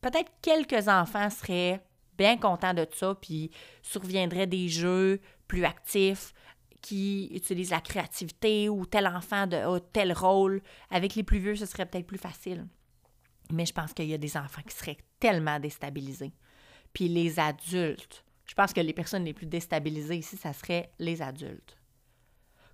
Peut-être 0.00 0.32
quelques 0.40 0.88
enfants 0.88 1.30
seraient 1.30 1.84
bien 2.16 2.36
contents 2.36 2.74
de 2.74 2.86
ça, 2.94 3.14
puis 3.14 3.50
surviendraient 3.82 4.46
des 4.46 4.68
jeux 4.68 5.20
plus 5.46 5.64
actifs, 5.64 6.32
qui 6.80 7.30
utilisent 7.32 7.70
la 7.70 7.80
créativité 7.80 8.68
ou 8.68 8.84
tel 8.84 9.06
enfant 9.06 9.46
de 9.46 9.56
a 9.56 9.80
tel 9.80 10.12
rôle. 10.12 10.60
Avec 10.90 11.14
les 11.14 11.22
plus 11.22 11.38
vieux, 11.38 11.56
ce 11.56 11.64
serait 11.64 11.86
peut-être 11.86 12.06
plus 12.06 12.18
facile. 12.18 12.66
Mais 13.50 13.64
je 13.64 13.72
pense 13.72 13.94
qu'il 13.94 14.06
y 14.06 14.12
a 14.12 14.18
des 14.18 14.36
enfants 14.36 14.60
qui 14.68 14.76
seraient 14.76 14.98
tellement 15.18 15.58
déstabilisés. 15.58 16.34
Puis 16.92 17.08
les 17.08 17.38
adultes, 17.38 18.24
je 18.44 18.52
pense 18.54 18.74
que 18.74 18.80
les 18.80 18.92
personnes 18.92 19.24
les 19.24 19.32
plus 19.32 19.46
déstabilisées 19.46 20.18
ici, 20.18 20.36
ça 20.36 20.52
serait 20.52 20.92
les 20.98 21.22
adultes. 21.22 21.78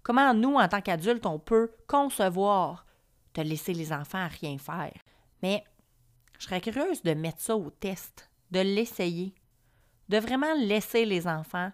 Comment 0.03 0.35
nous, 0.35 0.57
en 0.57 0.67
tant 0.67 0.81
qu'adultes, 0.81 1.27
on 1.27 1.39
peut 1.39 1.71
concevoir 1.87 2.87
de 3.35 3.43
laisser 3.43 3.75
les 3.75 3.93
enfants 3.93 4.25
à 4.25 4.29
rien 4.29 4.59
faire? 4.59 4.95
Mais 5.43 5.63
je 6.39 6.47
serais 6.47 6.61
curieuse 6.61 7.03
de 7.03 7.15
mettre 7.15 7.41
ça 7.41 7.57
au 7.57 7.71
test, 7.71 8.30
de 8.51 8.61
l'essayer, 8.61 9.35
de 10.09 10.19
vraiment 10.19 10.55
laisser 10.55 11.05
les 11.05 11.27
enfants 11.27 11.71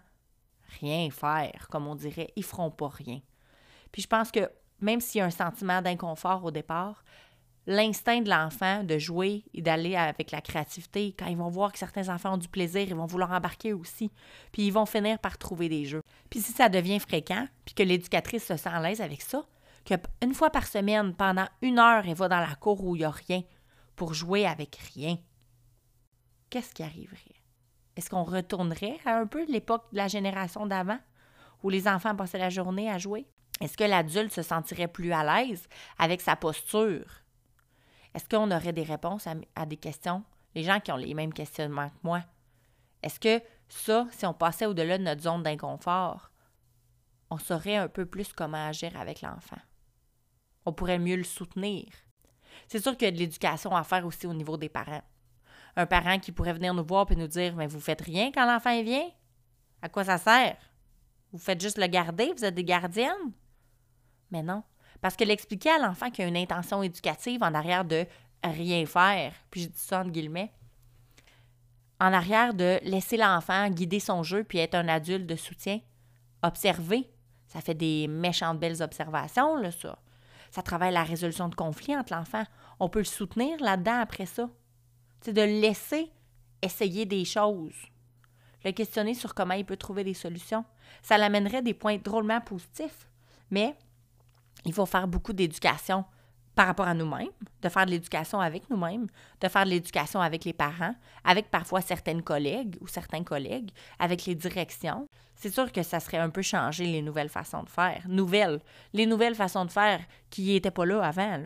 rien 0.79 1.09
faire, 1.09 1.67
comme 1.69 1.87
on 1.87 1.95
dirait, 1.95 2.31
ils 2.35 2.43
feront 2.43 2.71
pas 2.71 2.89
rien. 2.89 3.19
Puis 3.91 4.01
je 4.01 4.07
pense 4.07 4.31
que 4.31 4.49
même 4.79 5.01
s'il 5.01 5.19
y 5.19 5.21
a 5.21 5.25
un 5.25 5.31
sentiment 5.31 5.81
d'inconfort 5.81 6.43
au 6.43 6.51
départ, 6.51 7.03
l'instinct 7.65 8.21
de 8.21 8.29
l'enfant 8.29 8.83
de 8.83 8.97
jouer 8.97 9.43
et 9.53 9.61
d'aller 9.61 9.95
avec 9.95 10.31
la 10.31 10.41
créativité, 10.41 11.13
quand 11.17 11.25
ils 11.25 11.37
vont 11.37 11.49
voir 11.49 11.71
que 11.71 11.79
certains 11.79 12.09
enfants 12.09 12.35
ont 12.35 12.37
du 12.37 12.47
plaisir, 12.47 12.81
ils 12.81 12.95
vont 12.95 13.05
vouloir 13.05 13.31
embarquer 13.31 13.73
aussi. 13.73 14.11
Puis 14.51 14.67
ils 14.67 14.73
vont 14.73 14.85
finir 14.85 15.19
par 15.19 15.37
trouver 15.37 15.67
des 15.67 15.85
jeux. 15.85 16.01
Puis 16.29 16.41
si 16.41 16.53
ça 16.53 16.69
devient 16.69 16.99
fréquent, 16.99 17.47
puis 17.65 17.75
que 17.75 17.83
l'éducatrice 17.83 18.45
se 18.45 18.55
sent 18.55 18.69
à 18.69 18.81
l'aise 18.81 19.01
avec 19.01 19.21
ça, 19.21 19.43
qu'une 19.83 20.33
fois 20.33 20.49
par 20.49 20.67
semaine, 20.67 21.13
pendant 21.13 21.47
une 21.61 21.79
heure, 21.79 22.03
elle 22.07 22.15
va 22.15 22.29
dans 22.29 22.39
la 22.39 22.55
cour 22.55 22.83
où 22.83 22.95
il 22.95 22.99
n'y 22.99 23.05
a 23.05 23.11
rien 23.11 23.41
pour 23.95 24.13
jouer 24.13 24.45
avec 24.45 24.77
rien, 24.93 25.17
qu'est-ce 26.49 26.73
qui 26.73 26.83
arriverait? 26.83 27.35
Est-ce 27.95 28.09
qu'on 28.09 28.23
retournerait 28.23 28.99
à 29.05 29.17
un 29.17 29.25
peu 29.25 29.45
l'époque 29.45 29.85
de 29.91 29.97
la 29.97 30.07
génération 30.07 30.67
d'avant, 30.67 30.99
où 31.63 31.69
les 31.69 31.87
enfants 31.87 32.15
passaient 32.15 32.37
la 32.37 32.49
journée 32.49 32.89
à 32.89 32.97
jouer? 32.97 33.25
Est-ce 33.59 33.75
que 33.75 33.83
l'adulte 33.83 34.31
se 34.31 34.43
sentirait 34.43 34.87
plus 34.87 35.11
à 35.11 35.23
l'aise 35.23 35.67
avec 35.97 36.21
sa 36.21 36.35
posture? 36.35 37.07
Est-ce 38.13 38.29
qu'on 38.29 38.51
aurait 38.51 38.73
des 38.73 38.83
réponses 38.83 39.27
à, 39.55 39.65
des 39.65 39.77
questions? 39.77 40.23
Les 40.53 40.63
gens 40.63 40.79
qui 40.79 40.91
ont 40.91 40.97
les 40.97 41.13
mêmes 41.13 41.33
questionnements 41.33 41.89
que 41.89 41.95
moi. 42.03 42.21
Est-ce 43.01 43.19
que 43.19 43.43
ça, 43.67 44.07
si 44.11 44.25
on 44.25 44.33
passait 44.33 44.65
au-delà 44.65 44.97
de 44.97 45.03
notre 45.03 45.21
zone 45.21 45.43
d'inconfort, 45.43 46.29
on 47.29 47.37
saurait 47.37 47.75
un 47.75 47.87
peu 47.87 48.05
plus 48.05 48.31
comment 48.31 48.67
agir 48.67 48.95
avec 48.99 49.21
l'enfant? 49.21 49.59
On 50.65 50.73
pourrait 50.73 50.99
mieux 50.99 51.15
le 51.15 51.23
soutenir. 51.23 51.85
C'est 52.67 52.81
sûr 52.81 52.95
qu'il 52.95 53.05
y 53.05 53.09
a 53.09 53.11
de 53.11 53.17
l'éducation 53.17 53.75
à 53.75 53.83
faire 53.83 54.05
aussi 54.05 54.27
au 54.27 54.33
niveau 54.33 54.57
des 54.57 54.69
parents 54.69 55.03
un 55.77 55.85
parent 55.85 56.19
qui 56.19 56.31
pourrait 56.31 56.53
venir 56.53 56.73
nous 56.73 56.83
voir 56.83 57.09
et 57.11 57.15
nous 57.15 57.27
dire 57.27 57.55
Mais 57.55 57.67
vous 57.67 57.79
faites 57.79 58.01
rien 58.01 58.31
quand 58.33 58.45
l'enfant 58.45 58.81
vient? 58.83 59.07
À 59.81 59.87
quoi 59.87 60.03
ça 60.03 60.17
sert? 60.17 60.57
Vous 61.31 61.37
faites 61.37 61.61
juste 61.61 61.77
le 61.77 61.87
garder 61.87 62.33
Vous 62.35 62.43
êtes 62.43 62.55
des 62.55 62.65
gardiennes 62.65 63.31
Mais 64.31 64.41
non. 64.41 64.63
Parce 64.99 65.15
que 65.15 65.23
l'expliquer 65.23 65.69
à 65.69 65.77
l'enfant 65.77 66.09
qu'il 66.09 66.25
a 66.25 66.27
une 66.27 66.35
intention 66.35 66.81
éducative 66.81 67.43
en 67.43 67.53
arrière 67.53 67.85
de 67.85 68.05
rien 68.43 68.85
faire, 68.85 69.33
puis 69.51 69.61
je 69.61 69.67
dis 69.67 69.79
ça 69.79 70.01
entre 70.01 70.09
guillemets, 70.09 70.51
en 71.99 72.11
arrière 72.11 72.53
de 72.53 72.79
laisser 72.83 73.17
l'enfant 73.17 73.69
guider 73.69 73.99
son 73.99 74.23
jeu 74.23 74.43
puis 74.43 74.57
être 74.57 74.75
un 74.75 74.87
adulte 74.87 75.27
de 75.27 75.35
soutien, 75.35 75.79
observer. 76.41 77.09
Ça 77.47 77.61
fait 77.61 77.75
des 77.75 78.07
méchantes 78.07 78.59
belles 78.59 78.81
observations, 78.81 79.57
là, 79.57 79.71
ça. 79.71 79.97
Ça 80.49 80.61
travaille 80.61 80.93
la 80.93 81.03
résolution 81.03 81.49
de 81.49 81.55
conflits 81.55 81.95
entre 81.95 82.13
l'enfant. 82.13 82.43
On 82.79 82.89
peut 82.89 82.99
le 82.99 83.05
soutenir 83.05 83.59
là-dedans 83.59 83.99
après 83.99 84.25
ça. 84.25 84.49
C'est 85.21 85.33
de 85.33 85.41
laisser 85.41 86.11
essayer 86.61 87.05
des 87.05 87.25
choses. 87.25 87.75
Le 88.63 88.71
questionner 88.71 89.13
sur 89.13 89.33
comment 89.33 89.53
il 89.53 89.65
peut 89.65 89.77
trouver 89.77 90.03
des 90.03 90.13
solutions. 90.13 90.65
Ça 91.01 91.17
l'amènerait 91.17 91.61
des 91.61 91.73
points 91.73 91.97
drôlement 91.97 92.41
positifs. 92.41 93.07
Mais 93.49 93.75
il 94.65 94.73
faut 94.73 94.85
faire 94.85 95.07
beaucoup 95.07 95.33
d'éducation 95.33 96.05
par 96.55 96.65
rapport 96.65 96.87
à 96.87 96.95
nous-mêmes, 96.95 97.29
de 97.61 97.69
faire 97.69 97.85
de 97.85 97.91
l'éducation 97.91 98.39
avec 98.39 98.67
nous-mêmes, 98.71 99.07
de 99.39 99.47
faire 99.47 99.63
de 99.63 99.69
l'éducation 99.69 100.19
avec 100.19 100.43
les 100.43 100.53
parents, 100.53 100.95
avec 101.23 101.51
parfois 101.51 101.81
certaines 101.81 102.23
collègues 102.23 102.77
ou 102.81 102.87
certains 102.87 103.23
collègues, 103.23 103.69
avec 103.99 104.25
les 104.25 104.33
directions. 104.33 105.07
C'est 105.35 105.53
sûr 105.53 105.71
que 105.71 105.83
ça 105.83 105.99
serait 105.99 106.17
un 106.17 106.31
peu 106.31 106.41
changer 106.41 106.85
les 106.85 107.03
nouvelles 107.03 107.29
façons 107.29 107.61
de 107.61 107.69
faire. 107.69 108.01
Nouvelles. 108.07 108.59
Les 108.91 109.05
nouvelles 109.05 109.35
façons 109.35 109.65
de 109.65 109.71
faire 109.71 109.99
qui 110.31 110.51
n'étaient 110.51 110.71
pas 110.71 110.85
là 110.85 111.03
avant. 111.03 111.43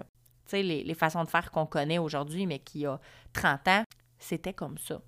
Les, 0.52 0.84
les 0.84 0.94
façons 0.94 1.24
de 1.24 1.30
faire 1.30 1.52
qu'on 1.52 1.66
connaît 1.66 1.98
aujourd'hui, 1.98 2.46
mais 2.46 2.60
qui 2.60 2.86
a 2.86 3.00
30 3.34 3.68
ans, 3.68 3.84
c'était 4.20 4.54
comme 4.54 4.78
ça. 4.78 5.02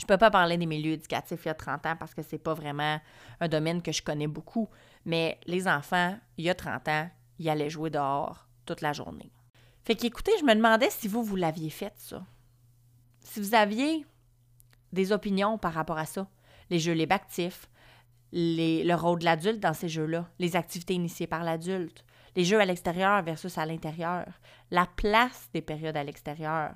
Je 0.00 0.06
peux 0.06 0.16
pas 0.16 0.30
parler 0.30 0.56
des 0.56 0.66
milieux 0.66 0.92
éducatifs 0.92 1.44
il 1.44 1.48
y 1.48 1.50
a 1.50 1.54
30 1.54 1.86
ans 1.86 1.96
parce 1.98 2.14
que 2.14 2.22
c'est 2.22 2.38
pas 2.38 2.54
vraiment 2.54 2.98
un 3.38 3.48
domaine 3.48 3.82
que 3.82 3.92
je 3.92 4.02
connais 4.02 4.26
beaucoup, 4.26 4.68
mais 5.04 5.38
les 5.46 5.68
enfants, 5.68 6.16
il 6.38 6.46
y 6.46 6.50
a 6.50 6.54
30 6.54 6.88
ans, 6.88 7.10
ils 7.38 7.48
allaient 7.50 7.68
jouer 7.68 7.90
dehors 7.90 8.48
toute 8.64 8.80
la 8.80 8.94
journée. 8.94 9.30
Fait 9.84 9.96
qu'écoutez, 9.96 10.32
je 10.40 10.44
me 10.44 10.54
demandais 10.54 10.88
si 10.90 11.06
vous, 11.06 11.22
vous 11.22 11.36
l'aviez 11.36 11.70
fait, 11.70 11.92
ça. 11.96 12.24
Si 13.20 13.40
vous 13.40 13.54
aviez 13.54 14.06
des 14.92 15.12
opinions 15.12 15.58
par 15.58 15.74
rapport 15.74 15.98
à 15.98 16.06
ça, 16.06 16.28
les 16.70 16.78
jeux 16.78 16.92
libres 16.92 17.14
actifs, 17.14 17.68
les, 18.32 18.84
le 18.84 18.94
rôle 18.94 19.18
de 19.18 19.24
l'adulte 19.24 19.60
dans 19.60 19.74
ces 19.74 19.88
jeux-là, 19.88 20.28
les 20.38 20.56
activités 20.56 20.94
initiées 20.94 21.26
par 21.26 21.44
l'adulte, 21.44 22.04
les 22.36 22.44
jeux 22.44 22.60
à 22.60 22.64
l'extérieur 22.64 23.22
versus 23.22 23.58
à 23.58 23.66
l'intérieur, 23.66 24.26
la 24.70 24.86
place 24.86 25.48
des 25.52 25.62
périodes 25.62 25.96
à 25.96 26.04
l'extérieur, 26.04 26.74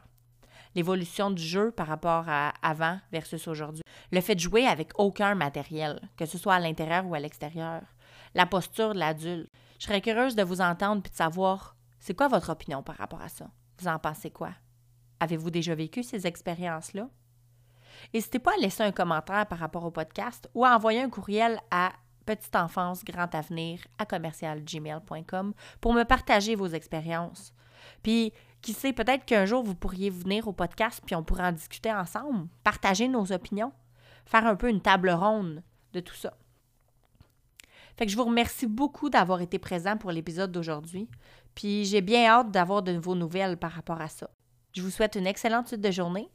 l'évolution 0.75 1.31
du 1.31 1.43
jeu 1.43 1.71
par 1.71 1.87
rapport 1.87 2.29
à 2.29 2.53
avant 2.63 2.99
versus 3.13 3.47
aujourd'hui, 3.49 3.83
le 4.11 4.21
fait 4.21 4.35
de 4.35 4.41
jouer 4.41 4.67
avec 4.67 4.91
aucun 4.99 5.35
matériel, 5.35 6.01
que 6.17 6.27
ce 6.27 6.39
soit 6.39 6.55
à 6.55 6.61
l'intérieur 6.61 7.07
ou 7.07 7.15
à 7.15 7.21
l'extérieur, 7.21 7.83
la 8.35 8.47
posture 8.47 8.95
de 8.95 8.99
l'adulte. 8.99 9.49
Je 9.79 9.87
serais 9.87 10.01
curieuse 10.01 10.37
de 10.37 10.43
vous 10.43 10.61
entendre 10.61 11.03
puis 11.03 11.13
de 11.13 11.17
savoir 11.17 11.77
c'est 11.99 12.15
quoi 12.15 12.29
votre 12.29 12.51
opinion 12.51 12.83
par 12.83 12.97
rapport 12.97 13.23
à 13.23 13.29
ça? 13.29 13.51
Vous 13.79 13.89
en 13.89 13.99
pensez 13.99 14.31
quoi? 14.31 14.51
Avez-vous 15.21 15.51
déjà 15.51 15.75
vécu 15.75 16.03
ces 16.03 16.27
expériences-là? 16.27 17.09
N'hésitez 18.13 18.39
pas 18.39 18.53
à 18.53 18.61
laisser 18.61 18.83
un 18.83 18.93
commentaire 18.93 19.47
par 19.47 19.59
rapport 19.59 19.85
au 19.85 19.91
podcast 19.91 20.49
ou 20.55 20.65
à 20.65 20.75
envoyer 20.75 21.01
un 21.01 21.09
courriel 21.09 21.61
à 21.71 21.93
petite 22.25 22.57
enfance 22.57 23.05
grand 23.05 23.35
avenir 23.35 23.81
à 23.99 24.07
commercialgmail.com 24.07 25.55
pour 25.81 25.95
me 25.95 26.05
partager 26.05 26.55
vos 26.55 26.69
expériences. 26.69 27.53
Puis, 28.03 28.33
qui 28.63 28.73
sait, 28.73 28.93
peut-être 28.93 29.25
qu'un 29.25 29.45
jour 29.45 29.63
vous 29.63 29.75
pourriez 29.75 30.11
venir 30.11 30.49
au 30.49 30.53
podcast 30.53 31.03
puis 31.05 31.15
on 31.15 31.23
pourrait 31.23 31.47
en 31.47 31.53
discuter 31.53 31.93
ensemble, 31.93 32.49
partager 32.63 33.09
nos 33.09 33.33
opinions, 33.33 33.73
faire 34.25 34.47
un 34.47 34.57
peu 34.57 34.69
une 34.69 34.81
table 34.81 35.11
ronde 35.11 35.63
de 35.93 36.01
tout 36.01 36.15
ça. 36.15 36.37
Fait 37.97 38.07
que 38.07 38.13
je 38.13 38.17
vous 38.17 38.25
remercie 38.25 38.67
beaucoup 38.67 39.09
d'avoir 39.09 39.41
été 39.41 39.59
présent 39.59 39.97
pour 39.97 40.11
l'épisode 40.11 40.51
d'aujourd'hui. 40.51 41.09
Puis 41.55 41.85
j'ai 41.85 42.01
bien 42.01 42.27
hâte 42.27 42.51
d'avoir 42.51 42.83
de 42.83 42.93
vos 42.93 43.15
nouvelles 43.15 43.57
par 43.57 43.71
rapport 43.71 44.01
à 44.01 44.09
ça. 44.09 44.31
Je 44.73 44.83
vous 44.83 44.91
souhaite 44.91 45.15
une 45.15 45.27
excellente 45.27 45.69
suite 45.69 45.81
de 45.81 45.91
journée. 45.91 46.29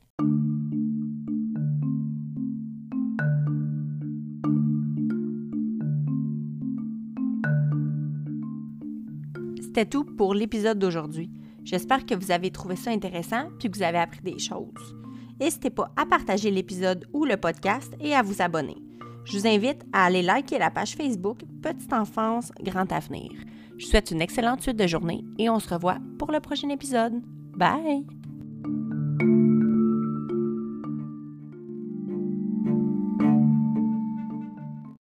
C'était 9.80 9.92
tout 9.92 10.04
pour 10.04 10.34
l'épisode 10.34 10.78
d'aujourd'hui. 10.78 11.32
J'espère 11.64 12.06
que 12.06 12.14
vous 12.14 12.32
avez 12.32 12.52
trouvé 12.52 12.76
ça 12.76 12.92
intéressant 12.92 13.48
puis 13.58 13.72
que 13.72 13.78
vous 13.78 13.84
avez 13.84 14.00
appris 14.00 14.20
des 14.20 14.38
choses. 14.38 14.94
N'hésitez 15.40 15.70
pas 15.70 15.90
à 15.96 16.06
partager 16.06 16.52
l'épisode 16.52 17.08
ou 17.14 17.24
le 17.24 17.38
podcast 17.38 17.94
et 18.02 18.14
à 18.14 18.22
vous 18.22 18.42
abonner. 18.42 18.76
Je 19.24 19.38
vous 19.38 19.48
invite 19.48 19.86
à 19.94 20.04
aller 20.04 20.22
liker 20.22 20.60
la 20.60 20.70
page 20.70 20.96
Facebook 20.96 21.44
Petite 21.62 21.94
Enfance, 21.94 22.52
Grand 22.62 22.92
Avenir. 22.92 23.32
Je 23.78 23.86
vous 23.86 23.92
souhaite 23.92 24.12
une 24.12 24.22
excellente 24.22 24.62
suite 24.62 24.76
de 24.76 24.86
journée 24.86 25.24
et 25.38 25.50
on 25.50 25.60
se 25.60 25.74
revoit 25.74 26.00
pour 26.18 26.34
le 26.34 26.42
prochain 26.42 26.68
épisode. 26.68 27.14
Bye! 27.56 28.06